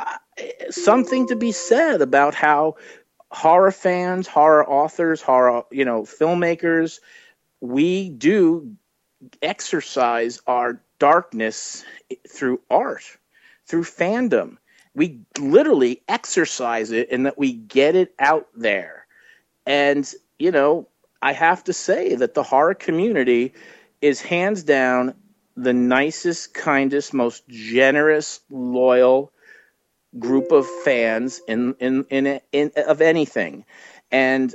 [0.71, 2.77] something to be said about how
[3.31, 7.01] horror fans horror authors horror you know filmmakers
[7.61, 8.75] we do
[9.43, 11.85] exercise our darkness
[12.29, 13.05] through art,
[13.67, 14.59] through fandom.
[14.95, 19.07] we literally exercise it and that we get it out there.
[19.67, 20.89] And, you know,
[21.23, 23.55] I have to say that the horror community
[24.01, 25.15] is hands down
[25.57, 29.33] the nicest, kindest, most generous, loyal
[30.19, 33.65] group of fans in in in, in of anything.
[34.11, 34.55] And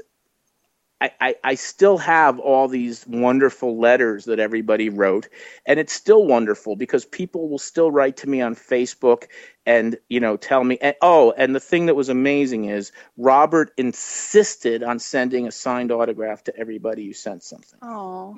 [1.01, 5.29] I, I, still have all these wonderful letters that everybody wrote,
[5.65, 9.27] and it's still wonderful because people will still write to me on Facebook
[9.69, 10.79] and you know tell me.
[10.81, 15.93] And, oh, and the thing that was amazing is Robert insisted on sending a signed
[15.93, 17.79] autograph to everybody who sent something.
[17.81, 18.37] Oh,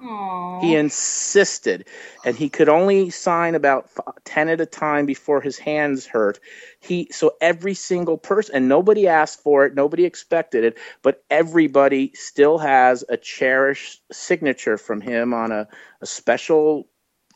[0.62, 1.88] He insisted,
[2.26, 6.40] and he could only sign about f- ten at a time before his hands hurt.
[6.82, 12.14] He so every single person, and nobody asked for it, nobody expected it, but everybody
[12.16, 15.68] still has a cherished signature from him on a,
[16.02, 16.90] a special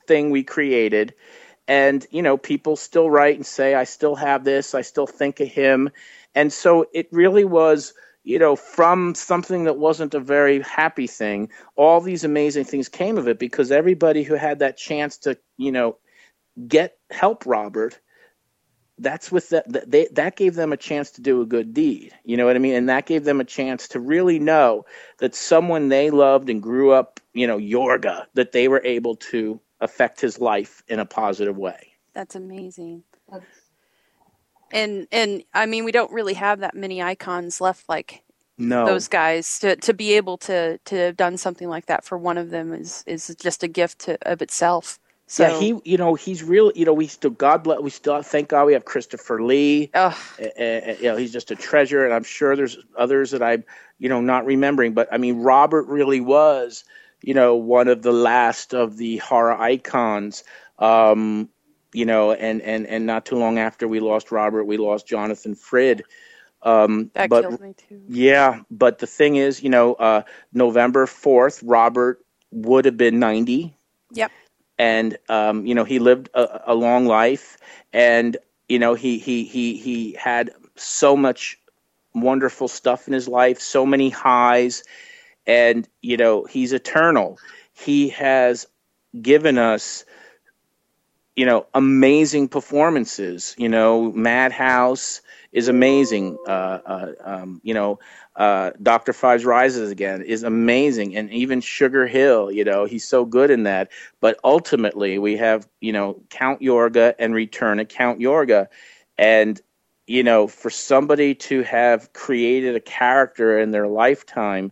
[0.08, 1.16] thing we created.
[1.68, 4.76] And you know, people still write and say, "I still have this.
[4.76, 5.90] I still think of him,"
[6.36, 7.94] and so it really was
[8.26, 13.18] you know, from something that wasn't a very happy thing, all these amazing things came
[13.18, 15.98] of it because everybody who had that chance to, you know,
[16.68, 18.00] get help Robert,
[19.00, 22.14] that's with that they that gave them a chance to do a good deed.
[22.24, 22.76] You know what I mean?
[22.76, 24.86] And that gave them a chance to really know
[25.20, 29.60] that someone they loved and grew up, you know, Yorga, that they were able to
[29.86, 31.94] affect his life in a positive way.
[32.14, 33.04] that's amazing.
[33.32, 33.48] That's-
[34.72, 38.24] And and I mean, we don't really have that many icons left like
[38.58, 38.86] No.
[38.86, 42.38] those guys to to be able to to have done something like that for one
[42.38, 45.00] of them is is just a gift to, of itself.
[45.28, 46.72] So yeah, he, you know, he's real.
[46.76, 49.90] You know, we still, God bless, we still, thank God, we have Christopher Lee.
[49.96, 53.42] Ugh, uh, uh, you know, he's just a treasure, and I'm sure there's others that
[53.42, 53.64] I'm,
[53.98, 54.94] you know, not remembering.
[54.94, 56.84] But I mean, Robert really was,
[57.26, 60.44] you know, one of the last of the horror icons.
[60.80, 61.50] Um,
[61.94, 65.56] you know, and and and not too long after we lost Robert, we lost Jonathan
[65.56, 66.04] Frid.
[66.64, 68.02] Um, that but kills me too.
[68.08, 70.24] yeah, but the thing is, you know, uh,
[70.54, 72.20] November fourth, Robert
[72.52, 73.78] would have been ninety
[74.12, 74.32] Yep.
[74.78, 77.58] and um, you know he lived a, a long life,
[77.94, 81.60] and you know he he he he had so much
[82.14, 84.84] wonderful stuff in his life, so many highs,
[85.48, 87.38] and you know he's eternal.
[87.74, 88.68] He has
[89.22, 90.06] given us
[91.36, 93.56] you know amazing performances.
[93.58, 95.22] You know Madhouse
[95.52, 96.38] is amazing.
[96.48, 98.00] Uh, uh, um, you know
[98.36, 102.52] uh, Doctor Phibes Rises Again is amazing, and even Sugar Hill.
[102.52, 103.90] You know he's so good in that
[104.22, 108.68] but ultimately we have you know count yorga and return to count yorga
[109.18, 109.62] and
[110.08, 114.72] you know for somebody to have created a character in their lifetime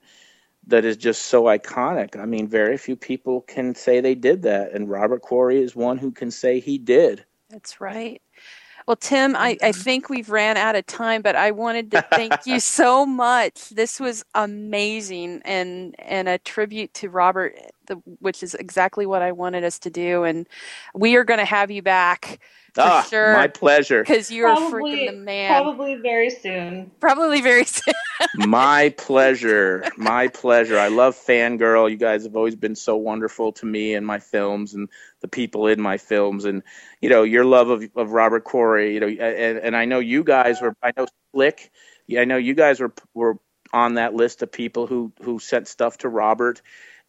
[0.67, 4.71] that is just so iconic i mean very few people can say they did that
[4.71, 8.19] and robert quarry is one who can say he did That's right.
[8.87, 12.45] Well, Tim, I, I think we've ran out of time, but I wanted to thank
[12.45, 13.69] you so much.
[13.69, 17.55] This was amazing and and a tribute to Robert,
[17.87, 20.23] the, which is exactly what I wanted us to do.
[20.23, 20.47] And
[20.95, 22.39] we are going to have you back
[22.77, 23.33] ah sure.
[23.33, 24.01] my pleasure.
[24.01, 25.49] Because you're freaking the man.
[25.49, 26.91] probably very soon.
[26.99, 27.93] Probably very soon.
[28.35, 29.85] my pleasure.
[29.97, 30.79] My pleasure.
[30.79, 31.89] I love fangirl.
[31.89, 34.89] You guys have always been so wonderful to me and my films and
[35.21, 36.45] the people in my films.
[36.45, 36.63] And
[37.03, 40.23] you know your love of, of robert quarry you know and, and i know you
[40.23, 41.69] guys were i know slick
[42.07, 43.37] yeah, i know you guys were were
[43.73, 46.61] on that list of people who who sent stuff to robert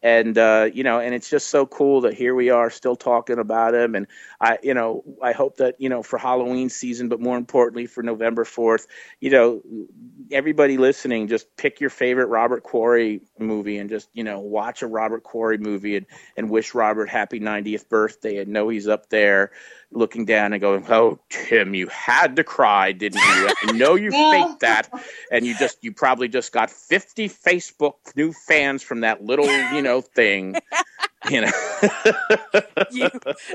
[0.05, 3.39] and uh, you know, and it's just so cool that here we are still talking
[3.39, 3.95] about him.
[3.95, 4.05] And
[4.39, 8.03] I, you know, I hope that you know for Halloween season, but more importantly for
[8.03, 8.85] November fourth,
[9.19, 9.63] you know,
[10.31, 14.87] everybody listening, just pick your favorite Robert Quarry movie and just you know watch a
[14.87, 16.05] Robert Quarry movie and
[16.37, 19.51] and wish Robert happy 90th birthday and know he's up there
[19.91, 23.49] looking down and going, "Oh, Tim, you had to cry, didn't you?
[23.63, 24.31] I know you Yeah.
[24.47, 24.89] faked that,
[25.31, 29.81] and you just you probably just got 50 Facebook new fans from that little you
[29.81, 30.55] know thing."
[31.29, 31.51] You know,
[32.91, 33.09] you,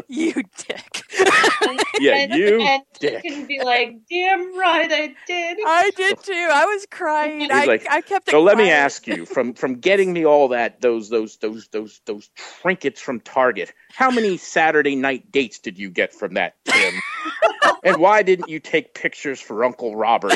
[0.08, 0.32] you
[0.66, 1.02] dick.
[2.00, 3.22] Yeah, and, you and dick.
[3.22, 5.58] you can be like, damn right I did.
[5.66, 6.48] I did too.
[6.50, 7.40] I was crying.
[7.40, 10.24] He's I, like, I kept it So let me ask you, from from getting me
[10.24, 12.30] all that those those those those those
[12.62, 16.94] trinkets from Target, how many Saturday night dates did you get from that, Tim?
[17.84, 20.34] and why didn't you take pictures for Uncle Robert?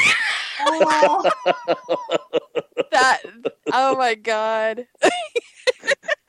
[0.61, 1.31] Oh,
[2.91, 3.21] that
[3.73, 4.87] oh my god.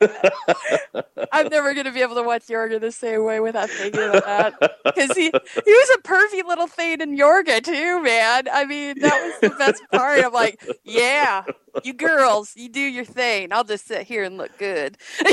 [1.32, 4.24] I'm never going to be able to watch yorga the same way without thinking about
[4.26, 4.78] that.
[4.84, 5.30] Because he he
[5.72, 8.48] was a pervy little thing in yorga too man.
[8.52, 10.24] I mean that was the best part.
[10.24, 11.44] I'm like yeah
[11.84, 13.52] you girls you do your thing.
[13.52, 14.98] I'll just sit here and look good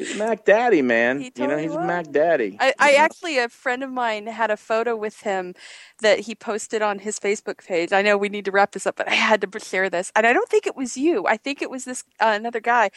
[0.00, 1.20] He's Mac Daddy, man.
[1.20, 1.86] He you know, he's was.
[1.86, 2.56] Mac Daddy.
[2.58, 5.54] I, I actually, a friend of mine had a photo with him
[6.00, 7.92] that he posted on his Facebook page.
[7.92, 10.10] I know we need to wrap this up, but I had to share this.
[10.16, 11.26] And I don't think it was you.
[11.26, 12.90] I think it was this uh, another guy,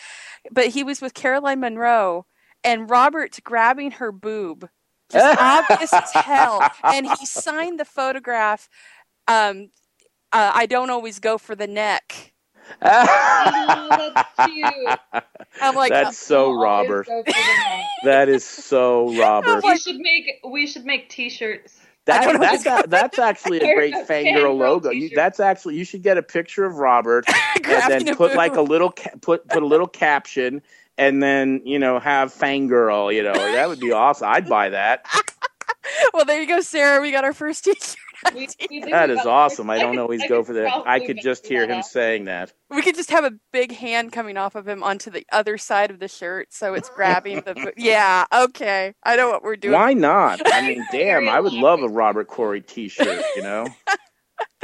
[0.50, 2.26] but he was with Caroline Munro,
[2.64, 4.70] and Robert's grabbing her boob,
[5.12, 6.66] just obvious as hell.
[6.84, 8.70] And he signed the photograph.
[9.28, 9.72] Um,
[10.32, 12.33] uh, I don't always go for the neck.
[12.82, 15.00] That's cute.
[15.62, 17.08] I'm like, That's so Robert.
[17.08, 17.86] go for the neck.
[18.04, 19.64] That is so Robert.
[19.64, 21.80] We should make we should make T-shirts.
[22.08, 24.90] I don't That, that's a, that's actually a great Fangirl fangirl logo.
[24.90, 27.26] You, that's actually you should get a picture of Robert
[27.56, 30.62] and grabbing then a put like a little ca- put put a little caption
[30.98, 33.14] and then you know have fangirl.
[33.14, 34.28] You know that would be awesome.
[34.30, 35.06] I'd buy that.
[36.14, 37.02] Well, there you go, Sarah.
[37.02, 37.98] We got our first T-shirt.
[38.36, 39.70] We, we That is awesome.
[39.70, 40.84] I I don't always I go for that.
[40.86, 41.86] I could just hear him out.
[41.86, 42.54] saying that.
[42.70, 45.92] We could just have a big hand coming off of him onto the other side
[45.92, 47.74] of the shirt, so it's grabbing the.
[47.78, 48.94] Yeah, okay.
[49.04, 49.74] I know what we're doing.
[49.74, 50.42] Why not?
[50.46, 51.90] I mean, damn, I would love a.
[51.90, 53.24] Robert Quarry T-shirt.
[53.36, 53.68] You know,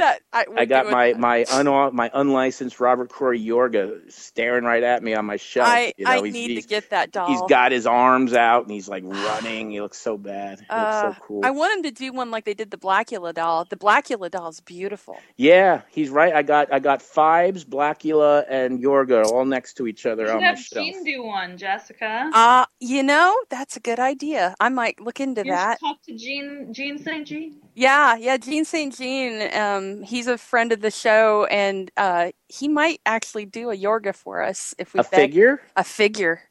[0.00, 1.20] That I, I got my that.
[1.20, 5.68] my un my unlicensed Robert Quarry Yorga staring right at me on my shelf.
[5.68, 7.28] I you know, I he's, need he's, to get that doll.
[7.28, 9.70] he's got his arms out and he's like running.
[9.70, 10.60] He looks so bad.
[10.60, 11.42] He Uh, looks so cool.
[11.44, 13.66] I want him to do one like they did the Blackula doll.
[13.66, 15.26] The Blackula doll is beautiful.
[15.36, 16.34] yeah, he's right.
[16.34, 20.40] I got I got Phibes, Blackula, and Yorga all next to each other should on
[20.42, 20.84] my have shelf.
[20.84, 22.30] Jean do one, Jessica.
[22.32, 24.54] Uh, you know, that's a good idea.
[24.60, 25.80] I might look into you that.
[25.80, 27.26] talk to Jean Jean St.
[27.26, 27.60] Jean.
[27.74, 28.94] Yeah, yeah, Gene St.
[28.96, 33.76] Jean, um, he's a friend of the show, and uh, he might actually do a
[33.76, 35.62] Yorga for us if we A beg- figure?
[35.76, 36.42] A figure.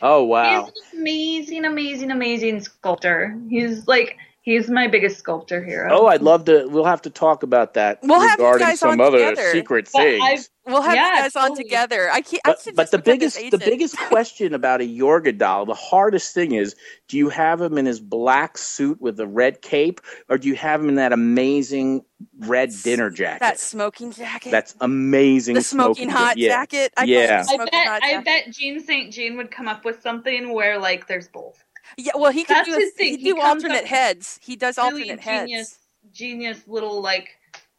[0.00, 0.64] Oh wow!
[0.66, 3.36] He's an amazing, amazing, amazing sculptor.
[3.48, 5.88] He's like he's my biggest sculptor hero.
[5.92, 6.66] Oh, I'd love to.
[6.68, 9.50] We'll have to talk about that We'll have you regarding guys some on other together.
[9.52, 10.22] secret But things.
[10.22, 12.08] I've- We'll have Yeah, you guys on together.
[12.12, 12.40] I can't.
[12.44, 16.52] But, should but the biggest the biggest question about a Yorga doll, the hardest thing
[16.52, 16.76] is,
[17.08, 20.54] do you have him in his black suit with the red cape, or do you
[20.54, 22.02] have him in that amazing
[22.38, 23.40] red dinner jacket?
[23.40, 24.52] that smoking jacket.
[24.52, 25.54] That's amazing.
[25.56, 26.52] the smoking, hot ja- yeah.
[26.54, 26.92] jacket.
[26.96, 27.42] I Yeah.
[27.42, 29.12] call it the I bet hot I bet Jean St.
[29.12, 31.60] Jean would come up with something where like there's both.
[31.96, 32.74] Yeah, well, he could That's do.
[32.76, 33.18] his thing.
[33.18, 34.38] he'd He do alternate heads.
[34.42, 35.48] He does Really alternate heads.
[35.48, 35.78] genius
[36.12, 37.30] genius little like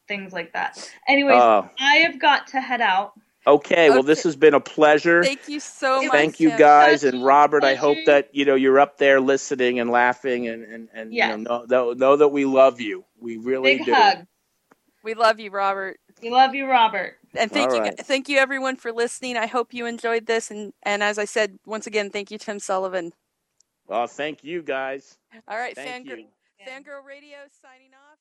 [0.07, 0.91] things like that.
[1.07, 3.13] Anyways, Oh, I have got to head out.
[3.47, 3.89] okay.
[3.89, 5.23] Well, this has been a pleasure.
[5.23, 6.11] Thank you so much.
[6.11, 7.63] Thank you guys and Robert.
[7.63, 11.37] I hope that you know you're up there listening and laughing and and, and Yes.
[11.37, 13.05] you know, know know that we love you.
[13.19, 13.93] We really Big do.
[13.93, 14.25] hug.
[15.03, 15.97] We love you, Robert.
[16.21, 17.17] We love you, Robert.
[17.35, 17.97] And thank All you, right.
[17.99, 19.37] thank you everyone for listening.
[19.37, 22.59] I hope you enjoyed this, and and as I said once again, thank you, Tim
[22.59, 23.11] Sullivan.
[23.93, 25.19] Well, thank you guys.
[25.47, 26.25] All right, Thank Fangirl, you.
[26.67, 28.12] Fangirl Radio signing off.